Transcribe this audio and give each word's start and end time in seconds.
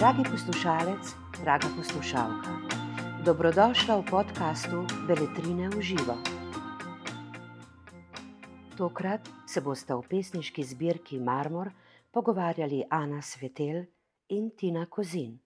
Dragi 0.00 0.22
poslušalec, 0.30 1.14
draga 1.44 1.68
poslušalka, 1.76 2.52
dobrodošla 3.24 4.00
v 4.00 4.04
podkastu 4.08 4.88
Beletrine 5.04 5.68
v 5.68 5.80
živo. 5.80 6.16
Tokrat 8.80 9.20
se 9.44 9.60
boste 9.60 9.92
v 9.92 10.00
pesniški 10.08 10.64
zbirki 10.64 11.20
Marmor 11.20 11.68
pogovarjali 12.16 12.88
Ana 12.88 13.20
Svetel 13.20 13.84
in 14.32 14.48
Tina 14.56 14.86
Kozin. 14.88 15.36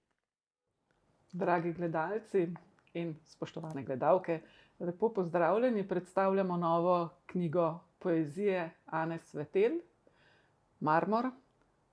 Dragi 1.32 1.74
gledalci 1.74 2.46
in 2.94 3.18
spoštovane 3.26 3.82
gledalke, 3.82 4.38
lepo 4.78 5.10
pozdravljeni. 5.10 5.82
Predstavljamo 5.82 6.56
novo 6.56 7.10
knjigo 7.26 7.80
poezije 7.98 8.70
Ane 8.86 9.18
Svetel, 9.18 9.82
Marmor. 10.80 11.34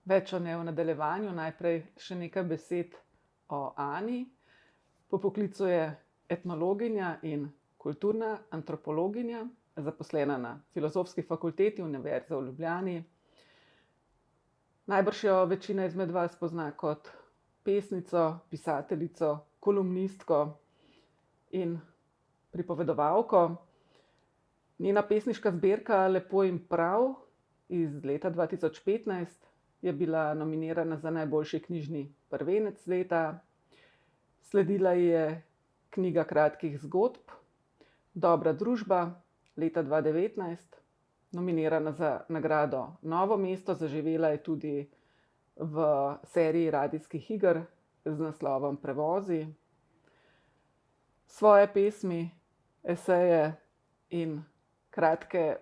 Več 0.03 0.31
o 0.33 0.39
njej 0.39 0.55
v 0.57 0.63
nadaljevanju, 0.65 1.31
najprej 1.31 1.75
še 1.97 2.15
nekaj 2.17 2.43
besed 2.49 2.95
o 3.49 3.59
Ani. 3.77 4.23
Po 5.07 5.19
poklicu 5.19 5.67
je 5.69 5.81
etnologinja 6.27 7.11
in 7.23 7.43
kulturna 7.77 8.31
antropologinja, 8.51 9.43
zaposlena 9.77 10.37
na 10.37 10.55
Filozofski 10.73 11.21
fakulteti 11.23 11.83
Univerze 11.85 12.33
v 12.33 12.47
Ljubljani. 12.47 12.95
Najbrž 14.87 15.23
jo 15.23 15.35
večina 15.45 15.85
izmed 15.85 16.11
vas 16.11 16.33
pozna 16.35 16.71
kot 16.73 17.11
pesnico, 17.63 18.23
pisateljico, 18.49 19.29
kolumnistko 19.59 20.41
in 21.53 21.77
pripovedovalko. 22.51 23.43
Njena 24.79 25.05
pesniška 25.07 25.51
zbirka 25.51 26.07
Lepo 26.07 26.41
in 26.43 26.57
prav 26.67 27.11
iz 27.69 28.01
leta 28.03 28.31
2015 28.31 29.51
je 29.81 29.93
bila 29.93 30.33
nominirana 30.33 30.97
za 30.97 31.09
najboljši 31.11 31.59
knjižni 31.59 32.13
prvenec 32.29 32.87
leta. 32.87 33.39
Sledila 34.41 34.91
je 34.91 35.43
knjiga 35.89 36.23
kratkih 36.23 36.79
zgodb 36.79 37.41
Dobra 38.13 38.51
družba 38.53 39.21
leta 39.55 39.83
2019, 39.83 40.57
nominirana 41.31 41.91
za 41.91 42.21
nagrado 42.29 42.95
Novo 43.01 43.37
mesto, 43.37 43.73
zaživela 43.73 44.27
je 44.27 44.43
tudi 44.43 44.89
v 45.55 45.85
seriji 46.23 46.71
radijskih 46.71 47.31
iger 47.31 47.61
z 48.05 48.19
naslovom 48.19 48.77
Prevozi. 48.77 49.47
Svoje 51.25 51.73
pesmi, 51.73 52.31
eseje 52.83 53.55
in 54.09 54.41
kratke 54.89 55.55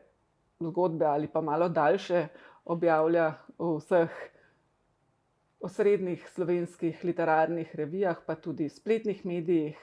zgodbe, 0.60 1.06
ali 1.06 1.28
pa 1.28 1.42
malo 1.42 1.70
daljše, 1.70 2.28
objavlja 2.66 3.34
v 3.60 3.76
vseh 3.78 4.20
osrednjih 5.60 6.24
slovenskih 6.32 7.04
literarnih 7.04 7.76
revijah, 7.76 8.18
pa 8.26 8.36
tudi 8.36 8.70
spletnih 8.70 9.26
medijih, 9.26 9.78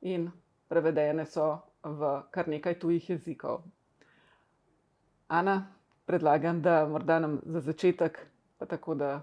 in 0.00 0.30
prevedene 0.68 1.24
so 1.26 1.56
v 1.82 2.10
kar 2.30 2.48
nekaj 2.48 2.78
tujih 2.78 3.10
jezikov. 3.10 3.62
Ana, 5.28 5.72
predlagam, 6.06 6.60
da 6.62 6.86
morda 6.86 7.18
nam 7.18 7.40
za 7.44 7.60
začetek, 7.60 8.20
pa 8.58 8.66
tako 8.66 8.94
da 8.94 9.22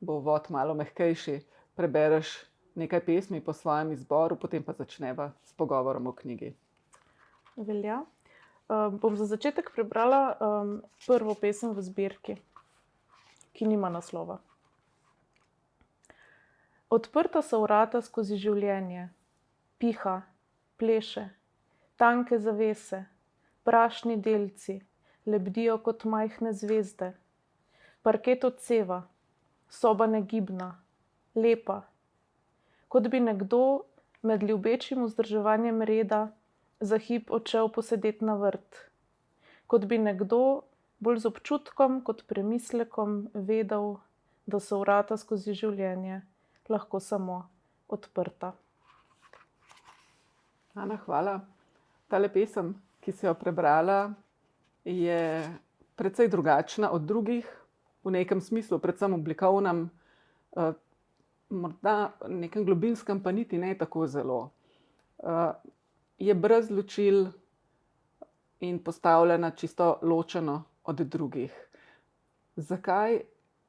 bo 0.00 0.20
vod 0.20 0.50
malo 0.50 0.74
mehkejši, 0.74 1.40
prebereš 1.74 2.36
nekaj 2.74 3.00
pesmi 3.04 3.40
po 3.40 3.52
svojem 3.52 3.92
izboru, 3.92 4.36
potem 4.36 4.62
pa 4.62 4.72
začneva 4.72 5.32
s 5.42 5.52
pogovorom 5.52 6.06
o 6.06 6.12
knjigi. 6.12 6.52
Velja. 7.56 8.04
Um, 8.70 8.98
bom 9.02 9.16
za 9.16 9.26
začetek 9.26 9.72
prebrala 9.74 10.36
um, 10.38 10.76
prvo 11.06 11.34
pesem 11.34 11.74
v 11.74 11.82
zbirki 11.82 12.36
ki 13.60 13.66
nima 13.68 13.90
naslova. 13.92 14.38
Odprta 16.88 17.42
so 17.44 17.58
vrata 17.60 18.00
skozi 18.00 18.38
življenje, 18.40 19.02
piha, 19.76 20.14
pleše, 20.80 21.26
tanke 22.00 22.38
zavese, 22.40 23.02
prašni 23.68 24.16
delci, 24.16 24.78
lebdijo 25.28 25.76
kot 25.84 26.06
majhne 26.08 26.54
zvezde. 26.56 27.10
Parket 28.00 28.48
odseva, 28.48 29.02
soba 29.68 30.08
negibna, 30.08 30.70
lepa, 31.36 31.82
kot 32.88 33.12
bi 33.12 33.20
nekdo 33.20 33.62
med 34.24 34.42
ljubečim 34.42 35.04
vzdrževanjem 35.04 35.84
reda 35.92 36.22
za 36.80 36.96
hip 36.96 37.28
odšel 37.28 37.68
posedeti 37.76 38.24
na 38.24 38.40
vrt, 38.40 38.86
kot 39.68 39.84
bi 39.84 40.00
nekdo 40.00 40.62
bolj 41.00 41.18
z 41.24 41.26
občutkom 41.26 42.00
kot 42.04 42.24
premislekom 42.28 43.28
vedel, 43.34 43.96
da 44.46 44.60
so 44.60 44.80
vrata 44.80 45.16
skozi 45.16 45.54
življenje 45.54 46.22
lahko 46.70 47.00
samo 47.00 47.42
odprta. 47.88 48.52
Ana, 50.74 50.96
hvala. 51.04 51.40
Ta 52.10 52.20
pesem, 52.28 52.74
ki 53.00 53.12
si 53.12 53.26
jo 53.26 53.34
prebrala, 53.34 54.12
je 54.84 55.46
precej 55.96 56.28
drugačna 56.28 56.90
od 56.90 57.02
drugih, 57.02 57.46
v 58.04 58.10
nekem 58.10 58.40
smislu, 58.40 58.78
predvsem 58.78 59.14
oblikovnem, 59.14 59.90
eh, 60.56 60.72
morda 61.50 62.12
nekem 62.28 62.64
globinskem, 62.64 63.22
pa 63.22 63.32
niti 63.32 63.58
ne 63.58 63.74
tako 63.78 64.06
zelo. 64.06 64.50
Eh, 65.18 65.52
je 66.18 66.34
brez 66.34 66.70
ločil 66.70 67.26
in 68.60 68.78
postavljena 68.78 69.50
čisto 69.50 69.98
ločeno 70.02 70.64
od 70.84 71.00
drugih. 71.00 71.54
Zakaj 72.56 73.22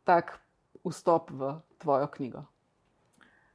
tak 0.03 0.39
vstop 0.83 1.31
v 1.31 1.59
tvojo 1.77 2.07
knjigo? 2.07 2.43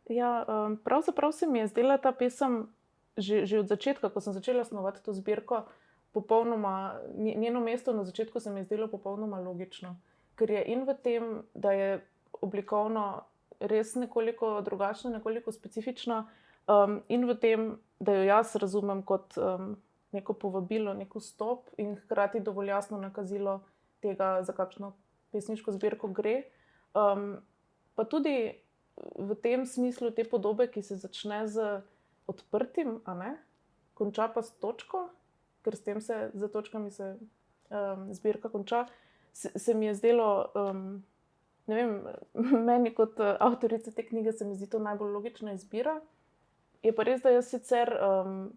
Ja, 0.09 0.45
um, 0.47 0.77
pravzaprav 0.77 1.33
se 1.33 1.47
mi 1.47 1.59
je 1.59 1.67
zdela 1.67 1.99
ta 1.99 2.13
pesem 2.13 2.69
že, 3.17 3.49
že 3.49 3.65
od 3.65 3.69
začetka, 3.69 4.13
ko 4.13 4.21
sem 4.21 4.37
začela 4.37 4.65
snovati 4.65 5.01
to 5.01 5.17
zbirko, 5.17 5.65
popolnoma, 6.13 7.01
njeno 7.17 7.61
mesto 7.61 7.93
na 7.93 8.05
začetku 8.05 8.41
se 8.41 8.53
mi 8.53 8.61
je 8.61 8.65
zdelo 8.65 8.89
popolnoma 8.89 9.41
logično. 9.41 9.97
Ker 10.37 10.51
je 10.51 10.63
in 10.73 10.85
v 10.85 10.95
tem, 11.01 11.25
da 11.55 11.73
je 11.73 12.05
oblikovno 12.41 13.25
res 13.61 13.95
nekoliko 13.97 14.61
drugačna, 14.61 15.11
nekoliko 15.11 15.53
specifična, 15.53 16.29
um, 16.69 17.01
in 17.09 17.25
v 17.25 17.37
tem, 17.41 17.61
da 18.01 18.13
jo 18.13 18.25
jaz 18.29 18.57
razumem 18.57 19.03
kot 19.03 19.37
um, 19.41 19.77
neko 20.13 20.33
povabilo, 20.33 20.95
neko 20.95 21.21
stop 21.21 21.71
in 21.77 21.97
hkrati 21.97 22.41
dovolj 22.41 22.69
jasno 22.69 22.99
nakazilo 22.99 23.61
tega, 24.01 24.43
za 24.43 24.53
kakšno 24.53 24.93
pesniško 25.33 25.73
zbirko 25.73 26.09
gre. 26.09 26.43
Um, 26.95 27.37
pa 27.95 28.05
tudi 28.05 28.55
v 28.97 29.35
tem 29.43 29.67
smislu 29.67 30.11
te 30.11 30.25
podobe, 30.25 30.69
ki 30.71 30.83
se 30.83 30.97
začne 30.97 31.45
z 31.49 31.81
odprtim, 32.27 33.01
a 33.05 33.15
ne, 33.15 33.33
konča 33.95 34.29
pa 34.33 34.43
s 34.43 34.55
točko, 34.61 35.09
ker 35.65 35.77
s 35.77 35.85
tem 35.85 36.01
se 36.01 36.31
za 36.35 36.49
točkami 36.49 36.91
se 36.91 37.17
um, 37.17 38.09
zbirka 38.15 38.49
konča, 38.49 38.87
se, 39.33 39.53
se 39.59 39.75
mi 39.75 39.87
je 39.87 39.95
zdelo. 39.95 40.31
Um, 40.55 41.05
Vem, 41.67 42.05
meni, 42.69 42.93
kot 42.95 43.19
avtorici 43.19 43.91
te 43.95 44.05
knjige, 44.07 44.33
se 44.33 44.45
mi 44.47 44.55
zdi 44.55 44.69
to 44.71 44.79
najbolj 44.79 45.11
logična 45.11 45.57
izbira. 45.57 45.97
Je 46.83 46.93
pa 46.95 47.03
res, 47.03 47.25
da 47.25 47.33
jaz 47.35 47.49
sicer 47.51 47.91
um, 47.91 48.53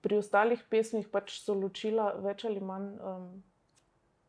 pri 0.00 0.20
ostalih 0.22 0.62
pesmih 0.70 1.08
pač 1.12 1.40
so 1.42 1.54
ločila 1.54 2.12
več 2.22 2.44
ali 2.48 2.60
manj 2.60 2.92
um, 3.00 3.28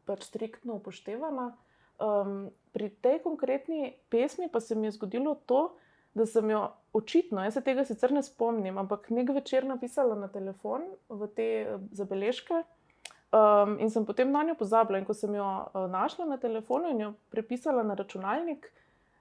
pač 0.08 0.28
striktno 0.28 0.80
upoštevana. 0.80 1.52
Um, 1.98 2.50
pri 2.74 2.90
tej 3.02 3.22
konkretni 3.26 3.96
pesmi 4.14 4.50
pa 4.54 4.62
se 4.62 4.76
mi 4.76 4.88
je 4.88 4.98
zgodilo 4.98 5.36
to, 5.50 5.76
da 6.18 6.26
sem 6.26 6.50
jo 6.50 6.64
očitno, 6.98 7.44
jaz 7.46 7.58
se 7.58 7.62
tega 7.62 7.86
sicer 7.86 8.14
ne 8.14 8.24
spomnim, 8.26 8.78
ampak 8.78 9.10
nek 9.14 9.30
večer 9.36 9.66
napisala 9.70 10.16
na 10.18 10.30
telefon 10.34 10.88
v 11.10 11.30
te 11.36 11.48
zabeležke. 11.94 12.64
Um, 13.28 13.76
in 13.84 13.92
sem 13.92 14.06
potem 14.08 14.32
na 14.32 14.46
njo 14.48 14.56
pozabila. 14.56 15.02
In 15.02 15.06
ko 15.06 15.14
sem 15.14 15.34
jo 15.36 15.46
uh, 15.46 15.86
našla 15.92 16.26
na 16.26 16.38
telefonu 16.40 16.94
in 16.94 17.02
jo 17.04 17.10
prepisala 17.34 17.84
na 17.84 17.98
računalnik, 18.00 18.70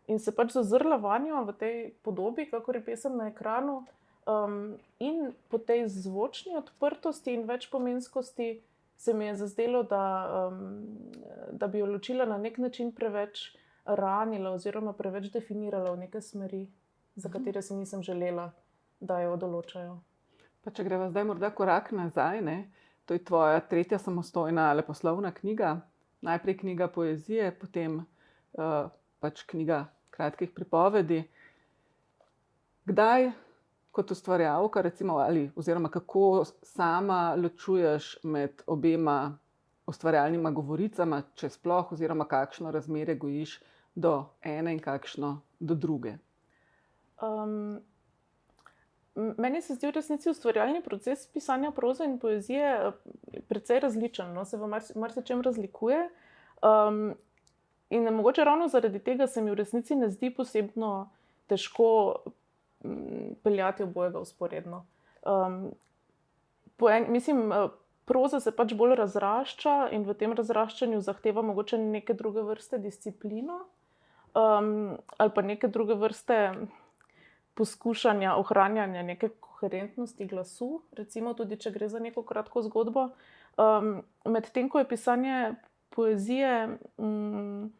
in 0.06 0.20
se 0.22 0.32
pač 0.32 0.54
zazrla 0.54 0.96
vanjo 1.02 1.42
v 1.48 1.54
tej 1.58 1.76
podobi, 2.06 2.46
kako 2.46 2.76
je 2.76 2.84
pesem 2.86 3.16
na 3.18 3.28
ekranu, 3.32 3.82
Um, 4.26 4.74
in 4.98 5.32
po 5.48 5.58
tej 5.58 5.86
zvočni 5.88 6.56
odprtosti 6.58 7.34
in 7.34 7.44
večpomenskosti 7.46 8.62
se 8.96 9.14
mi 9.14 9.26
je 9.26 9.36
zazdelo, 9.36 9.82
da, 9.82 10.02
um, 10.50 10.86
da 11.52 11.66
bi 11.66 11.78
jo 11.78 11.86
ločila 11.86 12.24
na 12.24 12.38
nek 12.38 12.58
način 12.58 12.92
preveč 12.92 13.56
ranila, 13.84 14.50
oziroma 14.50 14.92
preveč 14.92 15.30
definirala 15.30 15.92
v 15.92 15.98
neke 15.98 16.20
smeri, 16.20 16.66
za 17.14 17.28
mhm. 17.28 17.38
katere 17.38 17.62
si 17.62 17.74
nisem 17.74 18.02
želela, 18.02 18.50
da 19.00 19.20
jo 19.20 19.36
določajo. 19.36 20.00
Pa 20.64 20.74
če 20.74 20.82
greva 20.82 21.06
zdaj 21.12 21.24
morda 21.24 21.52
korak 21.54 21.92
nazaj, 21.94 22.42
ne? 22.42 22.58
to 23.06 23.14
je 23.14 23.22
tvoja 23.24 23.60
tretja 23.60 23.98
samostojna 23.98 24.72
leposlovna 24.72 25.30
knjiga. 25.30 25.80
Najprej 26.20 26.56
knjiga 26.58 26.88
poezije, 26.90 27.52
potem 27.54 28.00
uh, 28.02 28.88
pač 29.22 29.44
knjiga 29.46 29.84
kratkih 30.10 30.50
pripovedi. 30.50 31.22
Kdaj 32.84 33.30
kot 33.96 34.10
ustvarjalka, 34.12 34.82
recimo, 34.84 35.16
ali, 35.24 35.48
oziroma 35.56 35.88
kako 35.90 36.44
sama 36.62 37.34
ločuješ 37.40 38.18
med 38.22 38.62
obema 38.66 39.38
ustvarjalnima 39.86 40.50
govoricama, 40.50 41.22
če 41.38 41.50
sploh, 41.54 41.92
oziroma 41.96 42.26
kakšno 42.28 42.70
razmerje 42.74 43.16
gojiš 43.22 43.58
do 43.94 44.14
ene 44.42 44.74
in 44.76 44.80
kakšno 44.82 45.36
do 45.58 45.74
druge? 45.74 46.16
Um, 47.22 47.78
meni 49.14 49.62
se 49.62 49.78
zdi 49.78 49.88
v 49.88 49.94
resnici 49.96 50.30
ustvarjalni 50.30 50.82
proces 50.84 51.24
pisanja 51.32 51.70
proze 51.72 52.04
in 52.04 52.18
poezije 52.20 52.72
eh, 52.76 53.40
precej 53.48 53.80
različen, 53.80 54.34
no? 54.34 54.44
se 54.44 54.60
v 54.60 54.68
marsičem 54.94 55.40
razlikuje. 55.42 56.08
Um, 56.60 57.14
in 57.90 58.10
mogoče 58.14 58.44
ravno 58.44 58.68
zaradi 58.68 58.98
tega 58.98 59.26
se 59.26 59.42
mi 59.42 59.50
v 59.50 59.62
resnici 59.62 59.96
ne 59.96 60.10
zdi 60.10 60.34
posebno 60.34 61.08
težko 61.46 61.88
peljati 63.42 63.82
obojega 63.82 64.20
usporedno. 64.20 64.86
Um, 65.22 65.70
en, 66.90 67.06
mislim, 67.12 67.52
eh, 67.52 67.68
proza 68.04 68.40
se 68.40 68.52
pač 68.56 68.74
bolj 68.74 68.94
razrašča 68.94 69.88
in 69.92 70.04
v 70.06 70.14
tem 70.14 70.32
razraščanju 70.32 71.00
zahteva 71.00 71.42
mogoče 71.42 71.78
neke 71.78 72.14
druge 72.14 72.42
vrste 72.42 72.78
disciplino 72.78 73.64
um, 74.36 74.98
ali 75.16 75.30
pa 75.34 75.42
neke 75.42 75.68
druge 75.68 75.94
vrste 75.94 76.54
poskušanja 77.54 78.36
ohranjanja 78.36 79.02
neke 79.02 79.28
koherentnosti 79.40 80.26
glasu, 80.26 80.82
recimo 80.92 81.34
tudi 81.34 81.56
če 81.56 81.70
gre 81.72 81.88
za 81.88 81.98
neko 81.98 82.22
kratko 82.22 82.62
zgodbo. 82.62 83.08
Um, 83.56 84.02
Medtem 84.24 84.68
ko 84.68 84.78
je 84.78 84.88
pisanje 84.88 85.54
poezije. 85.96 86.78
Um, 86.96 87.72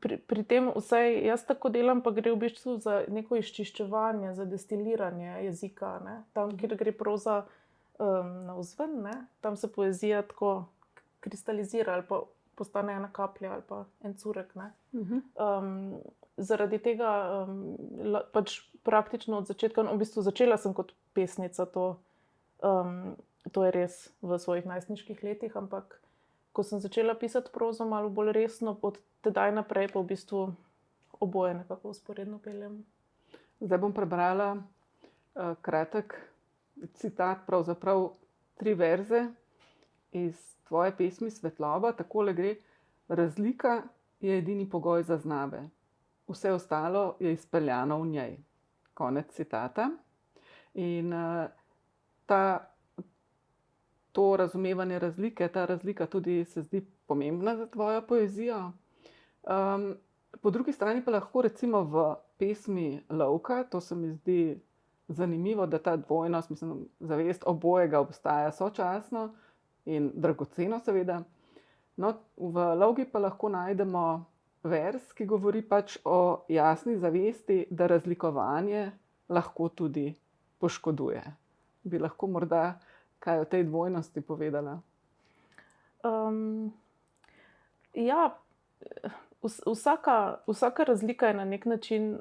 Pri, 0.00 0.18
pri 0.18 0.42
tem, 0.44 0.68
vsaj 0.76 1.14
jaz 1.24 1.46
tako 1.48 1.70
delam, 1.72 2.02
pa 2.04 2.12
gre 2.12 2.34
v 2.34 2.42
bistvu 2.44 2.76
za 2.82 3.02
neko 3.08 3.38
izčiščevanje, 3.40 4.34
za 4.36 4.44
destiliranje 4.44 5.38
jezika. 5.46 5.96
Ne? 6.04 6.16
Tam, 6.36 6.52
kjer 6.60 6.76
gre 6.76 6.92
proza 6.92 7.42
um, 7.42 8.32
na 8.48 8.58
vzven, 8.58 8.98
ne? 9.06 9.16
tam 9.40 9.56
se 9.56 9.72
poezija 9.72 10.22
tako 10.28 10.66
kristalizira 11.22 11.94
ali 11.94 12.04
pa 12.08 12.20
postane 12.54 12.92
ena 12.92 13.08
kaplja 13.12 13.52
ali 13.52 13.62
pa 13.68 13.84
en 14.04 14.14
curek. 14.18 14.52
Um, 14.92 15.94
zaradi 16.36 16.78
tega 16.82 17.12
um, 17.46 17.76
pač 18.32 18.60
praktično 18.82 19.38
od 19.38 19.46
začetka, 19.46 19.84
no, 19.86 19.94
v 19.94 20.02
bistvu 20.02 20.24
začela 20.26 20.58
sem 20.58 20.74
kot 20.74 20.92
pesnica, 21.14 21.66
to, 21.70 21.86
um, 22.64 23.14
to 23.52 23.64
je 23.66 23.74
res 23.74 23.98
v 24.22 24.38
svojih 24.38 24.66
najstniških 24.66 25.22
letih, 25.22 25.56
ampak 25.56 26.01
ko 26.52 26.62
sem 26.62 26.80
začela 26.80 27.14
pisati 27.14 27.50
prozo 27.52 27.84
malo 27.84 28.10
bolj 28.10 28.32
resno, 28.32 28.76
od 28.82 28.98
tedaj 29.24 29.52
naprej 29.52 29.88
pa 29.92 30.00
v 30.00 30.06
bistvu 30.12 30.54
oboje 31.20 31.54
nekako 31.54 31.88
usporedno 31.88 32.38
peljem. 32.38 32.82
Zdaj 33.60 33.78
bom 33.78 33.92
prebrala 33.94 34.52
uh, 34.54 35.54
kratek 35.62 36.14
citat, 36.94 37.46
pravzaprav 37.46 38.10
tri 38.58 38.74
verze 38.74 39.26
iz 40.12 40.56
tvoje 40.68 40.96
pesmi 40.96 41.30
Svetloba, 41.30 41.92
tako 41.92 42.22
le 42.22 42.34
gre. 42.34 42.54
Razlika 43.08 43.82
je 44.20 44.38
edini 44.38 44.68
pogoj 44.70 45.02
za 45.02 45.16
znave, 45.16 45.62
vse 46.28 46.52
ostalo 46.52 47.16
je 47.20 47.32
izpeljano 47.32 48.00
v 48.02 48.06
njej. 48.06 48.36
Konec 48.94 49.32
citata. 49.34 49.90
In 50.74 51.12
uh, 51.12 51.46
ta, 52.26 52.71
to 54.12 54.36
razumevanje 54.36 54.98
razlike, 54.98 55.48
ta 55.48 55.64
razlika 55.64 56.06
tudi 56.06 56.44
se 56.44 56.62
zdi 56.62 56.86
pomembna 57.06 57.56
za 57.56 57.66
tvojo 57.66 58.02
poezijo. 58.02 58.72
Um, 59.42 59.94
po 60.40 60.50
drugi 60.50 60.72
strani 60.72 61.04
pa 61.04 61.10
lahko 61.10 61.42
recimo 61.42 61.82
v 61.84 62.14
pesmi 62.38 63.00
Lovka, 63.10 63.64
to 63.64 63.80
se 63.80 63.94
mi 63.94 64.12
zdi 64.12 64.60
zanimivo, 65.08 65.66
da 65.66 65.78
ta 65.78 65.96
dvojnost, 65.96 66.50
mislim, 66.50 66.88
zavest 67.00 67.42
obojega 67.46 68.00
obstaja 68.00 68.52
sočasno 68.52 69.34
in 69.84 70.10
dragoceno, 70.14 70.80
seveda. 70.80 71.22
No, 71.96 72.14
v 72.36 72.74
Lovki 72.74 73.04
pa 73.04 73.18
lahko 73.18 73.48
najdemo 73.48 74.24
vers, 74.64 75.12
ki 75.12 75.26
govori 75.26 75.62
pač 75.62 75.98
o 76.04 76.44
jasni 76.48 76.96
zavesti, 76.96 77.66
da 77.70 77.86
razlikovanje 77.86 78.90
lahko 79.28 79.68
tudi 79.68 80.14
poškoduje. 80.58 81.22
Bi 81.82 81.98
lahko 81.98 82.26
morda 82.26 82.78
kaj 83.22 83.40
o 83.40 83.46
tej 83.46 83.64
dvojnosti 83.70 84.20
povedala? 84.20 84.80
Um, 86.02 86.72
ja, 87.94 88.34
vsaka, 89.66 90.42
vsaka 90.46 90.84
razlika 90.84 91.30
je 91.30 91.34
na 91.34 91.44
nek 91.44 91.64
način 91.64 92.18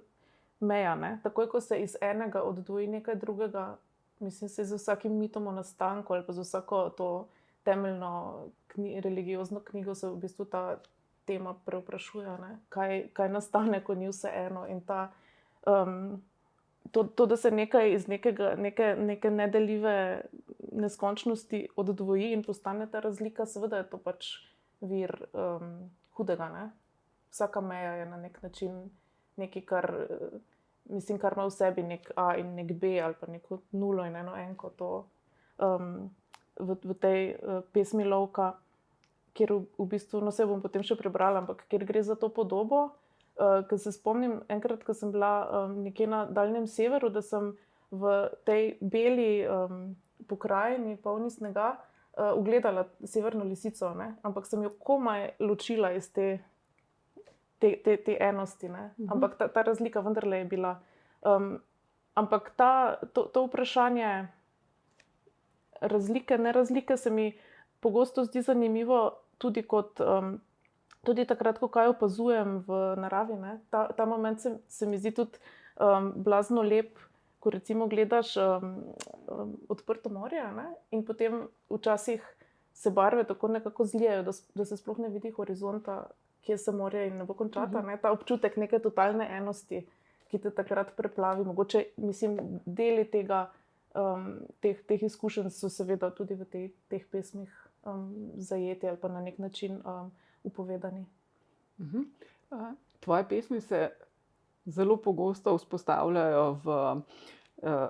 meja. 0.59 0.95
Ne? 0.95 1.19
Takoj, 1.24 1.50
ko 1.50 1.62
se 1.62 1.81
iz 1.81 1.98
enega 2.01 2.44
oddvoji 2.44 2.88
nekaj 2.88 3.15
drugega, 3.15 3.77
mislim, 4.19 4.50
se 4.50 4.65
z 4.65 4.77
vsakim 4.77 5.18
mitom 5.18 5.48
o 5.48 5.51
nastanku 5.51 6.13
ali 6.13 6.25
pa 6.25 6.33
z 6.33 6.39
vsako 6.39 6.89
to 6.89 7.27
temeljno 7.63 8.45
kni, 8.68 9.01
religiozno 9.01 9.59
knjigo 9.59 9.95
se 9.95 10.09
v 10.09 10.15
bistvu 10.15 10.45
ta 10.45 10.77
tema 11.25 11.56
preoprašuje, 11.65 12.38
kaj, 12.69 13.07
kaj 13.13 13.30
nastane, 13.30 13.83
ko 13.83 13.95
ni 13.95 14.09
vse 14.09 14.30
eno. 14.33 14.65
Ta, 14.86 15.12
um, 15.65 16.21
to, 16.92 17.04
to, 17.04 17.25
da 17.25 17.38
se 17.38 17.51
nekaj 17.51 17.94
iz 17.94 18.07
nekega, 18.07 18.56
neke, 18.57 18.95
neke 19.00 19.30
nedeljive 19.30 20.21
neskončnosti 20.71 21.68
oddvoji 21.75 22.31
in 22.33 22.44
postane 22.44 22.88
ta 22.91 23.00
razlika, 23.00 23.45
seveda 23.45 23.81
je 23.81 23.89
to 23.91 24.00
pač 24.01 24.31
vir 24.81 25.13
um, 25.33 25.91
hudega. 26.18 26.50
Ne? 26.50 26.69
Vsaka 27.31 27.62
meja 27.62 27.94
je 28.01 28.06
na 28.06 28.18
nek 28.18 28.41
način 28.44 28.89
nekaj, 29.38 29.65
kar, 29.65 29.88
mislim, 30.89 31.19
kar 31.19 31.38
ima 31.38 31.45
v 31.45 31.56
sebi 31.56 31.83
nek 31.83 32.12
A 32.15 32.33
in 32.39 32.56
nek 32.56 32.73
B, 32.73 32.97
ali 33.03 33.15
pa 33.19 33.27
neko 33.27 33.62
nulo 33.71 34.06
in 34.06 34.15
eno 34.15 34.35
enko. 34.38 34.73
To, 34.79 34.89
um, 35.59 36.09
v, 36.59 36.75
v 36.83 36.97
tej 37.00 37.21
uh, 37.35 37.63
pesmi 37.73 38.03
Lovka 38.03 38.53
kjer 39.33 39.53
v, 39.53 39.65
v 39.77 39.88
bistvu, 39.88 40.21
no 40.21 40.31
se 40.31 40.45
bom 40.47 40.62
potem 40.63 40.83
še 40.83 40.97
prebrala, 41.00 41.41
ampak 41.44 41.65
kjer 41.71 41.85
gre 41.88 42.03
za 42.03 42.18
to 42.19 42.31
podobo. 42.33 42.91
Uh, 43.39 43.63
ker 43.65 43.79
se 43.79 43.94
spomnim, 43.95 44.41
enkrat, 44.51 44.83
ko 44.83 44.94
sem 44.94 45.13
bila 45.13 45.47
um, 45.47 45.77
nekje 45.85 46.07
na 46.12 46.25
daljnem 46.27 46.68
severu, 46.68 47.09
da 47.09 47.23
sem 47.23 47.53
v 47.91 48.12
tej 48.47 48.75
beli 48.83 49.44
um, 49.47 49.94
pokrajini, 50.31 50.95
polni 50.98 51.30
snega, 51.31 51.74
uh, 52.16 52.31
ugledala 52.39 52.86
severno 53.04 53.44
lisico, 53.48 53.92
ne? 53.98 54.13
ampak 54.24 54.48
sem 54.48 54.63
jo 54.63 54.72
komaj 54.80 55.30
ločila 55.44 55.92
iz 55.95 56.07
te, 56.16 56.39
te, 57.60 57.75
te, 57.83 57.98
te 57.98 58.18
enosti. 58.19 58.68
Uh 58.68 58.72
mhm. 58.72 58.86
-huh. 58.98 59.12
Ampak 59.16 59.38
ta, 59.38 59.48
ta 59.48 59.62
razlika 59.62 60.00
vendarle 60.00 60.38
je 60.38 60.45
bila. 60.45 60.80
Um, 61.22 61.60
ampak 62.16 62.51
ta, 62.56 62.98
to, 63.13 63.24
to 63.24 63.45
vprašanje 63.45 64.28
razlike, 65.81 66.38
ne 66.38 66.51
razlike, 66.51 66.98
se 66.98 67.10
mi 67.10 67.39
pogosto 67.80 68.24
zdi 68.24 68.42
zanimivo, 68.42 69.18
tudi, 69.38 69.63
kot, 69.63 70.00
um, 70.00 70.42
tudi 71.04 71.25
takrat, 71.25 71.60
ko 71.60 71.68
kaj 71.68 71.88
opazujem 71.95 72.60
v 72.68 72.81
naravi. 72.98 73.39
Ta, 73.69 73.88
ta 73.98 74.06
moment 74.06 74.39
se, 74.39 74.57
se 74.68 74.86
mi 74.86 74.98
zdi 74.98 75.12
tudi 75.12 75.38
um, 75.80 76.13
blazno 76.16 76.62
lep, 76.62 77.00
ko 77.42 77.50
recimo 77.50 77.88
gledaš 77.90 78.36
um, 78.38 78.76
um, 79.28 79.56
odprto 79.69 80.10
morje 80.14 80.44
ne? 80.56 80.68
in 80.92 81.06
potem 81.06 81.48
včasih 81.69 82.21
se 82.74 82.90
barve 82.90 83.24
tako 83.24 83.48
nekako 83.48 83.86
zlijajo, 83.86 84.24
da, 84.24 84.31
da 84.56 84.66
se 84.66 84.78
sploh 84.78 85.00
ne 85.00 85.10
vidi 85.10 85.31
horizonta, 85.31 86.06
kje 86.45 86.57
se 86.57 86.71
morje 86.71 87.07
in 87.07 87.18
ne 87.18 87.26
bo 87.26 87.33
končata. 87.33 87.80
Uh 87.80 87.83
-huh. 87.83 87.88
ne? 87.88 87.98
Ta 87.98 88.12
občutek 88.12 88.57
neke 88.57 88.80
totalne 88.80 89.28
enosti. 89.38 89.86
Ki 90.31 90.40
te 90.40 90.52
takrat 90.52 90.95
preplavi, 90.95 91.44
mogoče, 91.44 91.83
mislim, 91.98 92.38
deli 92.66 93.06
tega, 93.12 93.52
um, 93.95 94.40
teh, 94.60 94.78
teh 94.88 95.04
izkušenj 95.04 95.50
so 95.50 95.69
seveda 95.69 96.10
tudi 96.10 96.36
v 96.36 96.45
te, 96.45 96.69
teh 96.88 97.06
pesmih 97.12 97.68
um, 97.83 98.31
zajeti 98.36 98.88
ali 98.88 98.98
pa 98.98 99.07
na 99.07 99.21
nek 99.21 99.38
način 99.38 99.81
um, 99.86 100.12
upovedani. 100.44 101.06
Uh 101.80 101.86
-huh. 101.86 102.06
uh, 102.52 102.74
tvoje 103.00 103.26
pesmi 103.30 103.62
se 103.62 103.90
zelo 104.65 104.97
pogosto 104.97 105.56
vzpostavljajo 105.57 106.45
v 106.63 106.68
uh, 106.68 107.01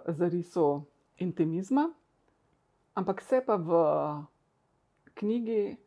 zarisu 0.07 0.83
intimizma, 1.17 1.89
ampak 2.93 3.21
se 3.21 3.41
pa 3.45 3.55
v 3.55 3.69
knjigi 5.13 5.77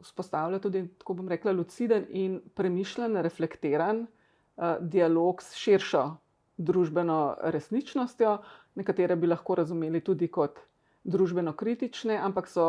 vzpostavlja 0.00 0.58
tudi, 0.58 0.86
tako 0.98 1.14
bom 1.14 1.28
rekla, 1.28 1.52
luciden 1.52 2.06
in 2.10 2.40
premišljen, 2.54 3.16
reflektiran 3.16 4.06
uh, 4.06 4.78
dialog 4.80 5.42
s 5.42 5.54
širšo 5.58 6.04
družbeno 6.58 7.36
resničnostjo, 7.54 8.38
nekatere 8.74 9.16
bi 9.16 9.26
lahko 9.26 9.54
razumeli 9.54 10.00
tudi 10.00 10.28
kot 10.28 10.58
družbeno 11.04 11.52
kritične, 11.52 12.18
ampak 12.18 12.50
so 12.50 12.66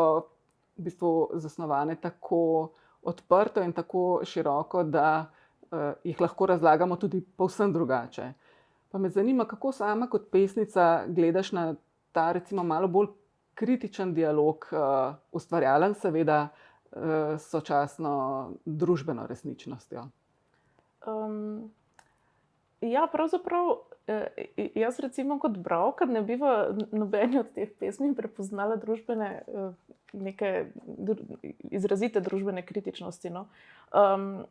v 0.77 0.85
bistvu 0.85 1.13
zasnovane 1.41 1.95
tako 2.01 2.71
odprto 3.01 3.63
in 3.65 3.73
tako 3.73 4.21
široko, 4.25 4.83
da 4.83 5.31
uh, 5.71 5.93
jih 6.03 6.21
lahko 6.21 6.45
razlagamo 6.45 6.95
tudi 6.95 7.21
povsem 7.21 7.73
drugače. 7.73 8.33
Pa 8.91 8.97
me 8.97 9.09
zanima, 9.09 9.45
kako 9.45 9.71
sama 9.71 10.07
kot 10.09 10.31
pesnica 10.31 11.05
gledaš 11.07 11.51
na 11.51 11.75
ta, 12.11 12.31
recimo, 12.31 12.63
malo 12.63 12.87
bolj 12.87 13.07
kritičen 13.53 14.13
dialog, 14.13 14.65
uh, 14.71 15.15
ustvarjalen, 15.31 15.93
seveda, 15.93 16.47
uh, 16.91 17.35
sočasno 17.39 18.51
družbeno 18.65 19.27
resničnostjo. 19.27 20.07
Um, 21.07 21.71
ja, 22.81 23.07
pravzaprav 23.11 23.75
Eh, 24.09 24.71
jaz, 24.75 24.99
recimo, 24.99 25.37
kot 25.39 25.57
bralka, 25.61 26.05
ne 26.09 26.23
bi 26.25 26.33
v 26.39 26.49
nobeni 26.97 27.37
od 27.43 27.51
teh 27.53 27.69
pesmi 27.77 28.09
prepoznala 28.17 28.79
družbene, 28.81 29.27
eh, 29.45 29.67
neke 30.17 30.71
izrazite 31.69 32.21
družbene 32.25 32.63
kritičnosti. 32.65 33.29
No. 33.29 33.45
Um, 33.93 34.47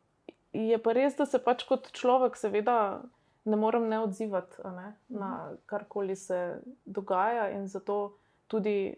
je 0.53 0.79
pa 0.79 0.93
res, 0.97 1.17
da 1.19 1.27
se 1.27 1.41
pač 1.43 1.65
kot 1.69 1.91
človek, 1.97 2.37
seveda, 2.37 3.03
ne 3.49 3.57
morem 3.57 3.89
ne 3.89 4.01
odzivati 4.05 4.63
ne, 4.77 4.93
na 5.09 5.31
karkoli 5.67 6.17
se 6.17 6.61
dogaja, 6.85 7.49
in 7.57 7.69
zato 7.69 8.19
tudi 8.49 8.97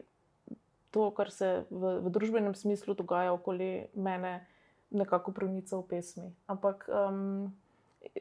to, 0.91 1.11
kar 1.15 1.31
se 1.31 1.65
v, 1.71 1.99
v 2.03 2.11
družbenem 2.11 2.55
smislu 2.55 2.95
dogaja 2.99 3.33
okoli 3.35 3.91
mene, 3.95 4.41
nekako 4.91 5.31
pronica 5.31 5.79
v 5.79 5.87
pesmi. 5.87 6.29
Ampak 6.51 6.89
um, 6.91 7.55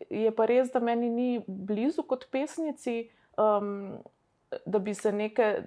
je 0.10 0.30
pa 0.30 0.46
res, 0.46 0.70
da 0.70 0.82
meni 0.82 1.10
ni 1.10 1.30
blizu 1.48 2.06
kot 2.06 2.28
pesnici, 2.30 3.10
um, 3.42 3.98
da 4.70 4.82
bi 4.82 4.94
se 4.94 5.10
neke 5.14 5.66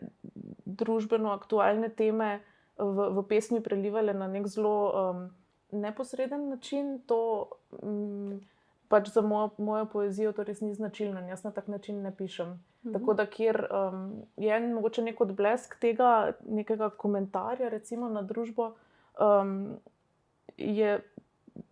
družbeno 0.67 1.35
aktualne 1.35 1.91
teme 1.91 2.39
v, 2.79 3.11
v 3.19 3.27
pesmi 3.27 3.59
prelivale 3.63 4.15
na 4.15 4.31
nek 4.31 4.47
zelo 4.51 4.77
um, 4.91 5.27
neposreden 5.73 6.49
način. 6.49 7.01
To, 7.07 7.49
um, 7.83 8.41
pač 8.89 9.09
za 9.09 9.23
mojo, 9.25 9.51
mojo 9.59 9.87
poezijo 9.87 10.33
to 10.37 10.45
res 10.45 10.61
ni 10.61 10.75
značilno, 10.75 11.21
jaz 11.29 11.45
na 11.45 11.51
tak 11.51 11.69
način 11.69 12.03
ne 12.03 12.13
pišem. 12.17 12.61
Mhm. 12.85 12.93
Tako 12.93 13.15
da, 13.15 13.27
kjer 13.27 13.67
um, 13.71 14.23
je 14.37 14.61
mogoče 14.61 15.03
nek 15.03 15.21
odblesk 15.21 15.79
tega, 15.81 16.33
nekega 16.45 16.91
komentarja, 16.91 17.69
recimo 17.69 18.09
na 18.09 18.23
družbo, 18.23 18.75
um, 19.21 19.79
je 20.57 21.01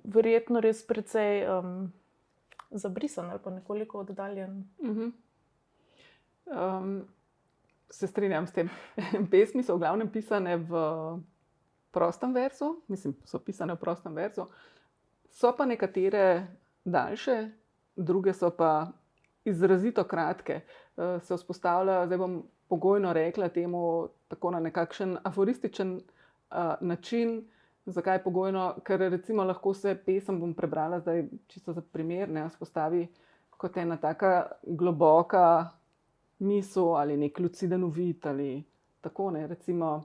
verjetno 0.04 0.60
res 0.60 0.80
precej 0.86 1.44
um, 1.48 1.92
zabrisan 2.70 3.30
ali 3.30 3.40
pa 3.44 3.50
nekoliko 3.50 4.00
oddaljen. 4.00 4.64
Mhm. 4.82 5.10
Um, 6.46 7.04
se 7.90 8.06
strinjam 8.06 8.46
s 8.46 8.52
tem. 8.52 8.70
Pesmi 9.30 9.62
so 9.62 9.76
v 9.76 9.84
glavnem 9.84 10.08
pisane 10.08 10.56
v 10.56 10.72
prostem 11.90 12.34
verzu, 12.34 12.76
mislim, 12.88 13.14
so 13.24 13.38
pisane 13.38 13.74
v 13.74 13.80
prostem 13.80 14.14
verzu, 14.14 14.46
so 15.30 15.52
pa 15.56 15.66
nekatere 15.66 16.46
daljše, 16.84 17.50
druge 17.96 18.32
so 18.32 18.50
pa 18.50 18.92
izrazito 19.44 20.04
kratke. 20.04 20.60
Uh, 20.96 21.22
se 21.22 21.36
vzpostavlja, 21.36 22.06
zdaj 22.06 22.18
bom 22.18 22.42
pogojno 22.68 23.12
rekla 23.12 23.48
temu, 23.48 24.08
tako 24.28 24.50
na 24.50 24.60
nekakšen 24.60 25.18
aforističen 25.24 25.96
uh, 25.96 26.74
način. 26.80 27.42
Zakaj 27.86 28.22
pogojno? 28.22 28.74
Ker 28.84 29.00
recimo 29.00 29.44
lahko 29.44 29.74
se 29.74 29.94
pesem 30.06 30.40
bom 30.40 30.54
prebrala, 30.54 31.00
zdaj 31.00 31.24
čisto 31.46 31.72
za 31.72 31.82
primer, 31.82 32.28
ne 32.28 32.48
vzpostavi 32.48 33.08
kot 33.60 33.76
ena 33.76 33.96
taka 33.96 34.46
globoka 34.62 35.68
misel 36.38 36.96
ali 36.96 37.16
nek 37.16 37.38
luciden 37.38 37.84
uvid 37.84 38.26
ali 38.26 38.64
tako 39.00 39.30
ne. 39.30 39.46
Recimo 39.46 40.02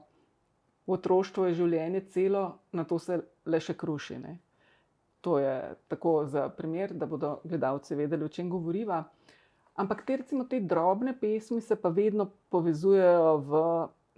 v 0.86 0.94
otroštvu 0.94 1.48
je 1.48 1.58
življenje 1.60 2.00
celo, 2.14 2.44
na 2.72 2.84
to 2.84 2.98
se 3.02 3.18
le 3.46 3.60
še 3.60 3.74
kruši. 3.74 4.18
Ne. 4.22 4.36
To 5.26 5.38
je 5.42 5.74
tako 5.90 6.20
za 6.30 6.48
primer, 6.54 6.94
da 6.94 7.06
bodo 7.10 7.40
gledalci 7.44 7.98
vedeli, 7.98 8.24
o 8.24 8.30
čem 8.30 8.50
govoriva. 8.50 9.02
Ampak 9.76 10.04
te, 10.06 10.20
recimo, 10.22 10.46
te 10.48 10.60
drobne 10.60 11.16
pesmi 11.18 11.60
se 11.60 11.76
pa 11.76 11.90
vedno 11.92 12.30
povezujejo 12.48 13.32
v 13.44 13.64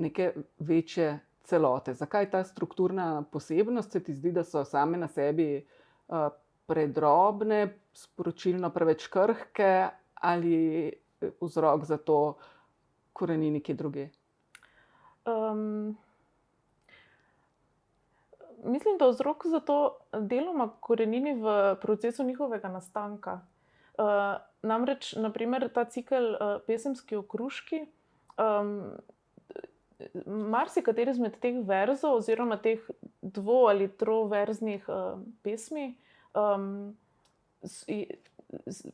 neke 0.04 0.32
večje 0.58 1.16
celote. 1.48 1.94
Zakaj 1.94 2.30
ta 2.30 2.44
strukturna 2.44 3.24
posebnost 3.32 3.92
se 3.92 4.02
ti 4.04 4.14
zdi, 4.14 4.32
da 4.36 4.44
so 4.44 4.62
same 4.68 5.00
na 5.00 5.08
sebi 5.08 5.56
uh, 5.58 6.28
predrobne, 6.68 7.62
sporočilno 7.96 8.70
preveč 8.70 9.08
krhke, 9.08 9.88
ali 10.14 10.92
vzrok 11.40 11.84
za 11.88 11.96
to 11.96 12.36
koreni 13.12 13.50
nekje 13.50 13.74
druge? 13.74 14.08
Um, 15.26 15.96
mislim, 18.64 18.98
da 18.98 19.08
vzrok 19.08 19.46
za 19.46 19.60
to 19.60 19.98
deloma 20.12 20.70
korenini 20.80 21.34
v 21.34 21.76
procesu 21.82 22.24
njihovega 22.24 22.68
nastanka. 22.68 23.40
Uh, 23.98 24.04
namreč, 24.62 25.12
naprimer, 25.16 25.68
ta 25.74 25.84
cikel 25.84 26.30
uh, 26.32 26.60
Pesemski 26.66 27.16
okruški, 27.16 27.86
um, 28.38 28.92
marsikateri 30.26 31.10
izmed 31.10 31.40
teh 31.42 31.58
verzov, 31.66 32.20
oziroma 32.20 32.60
teh 32.62 32.84
dvo- 33.22 33.68
ali 33.70 33.88
troverznih 33.88 34.88
uh, 34.88 35.18
pesmi, 35.42 35.96
um, 36.38 36.94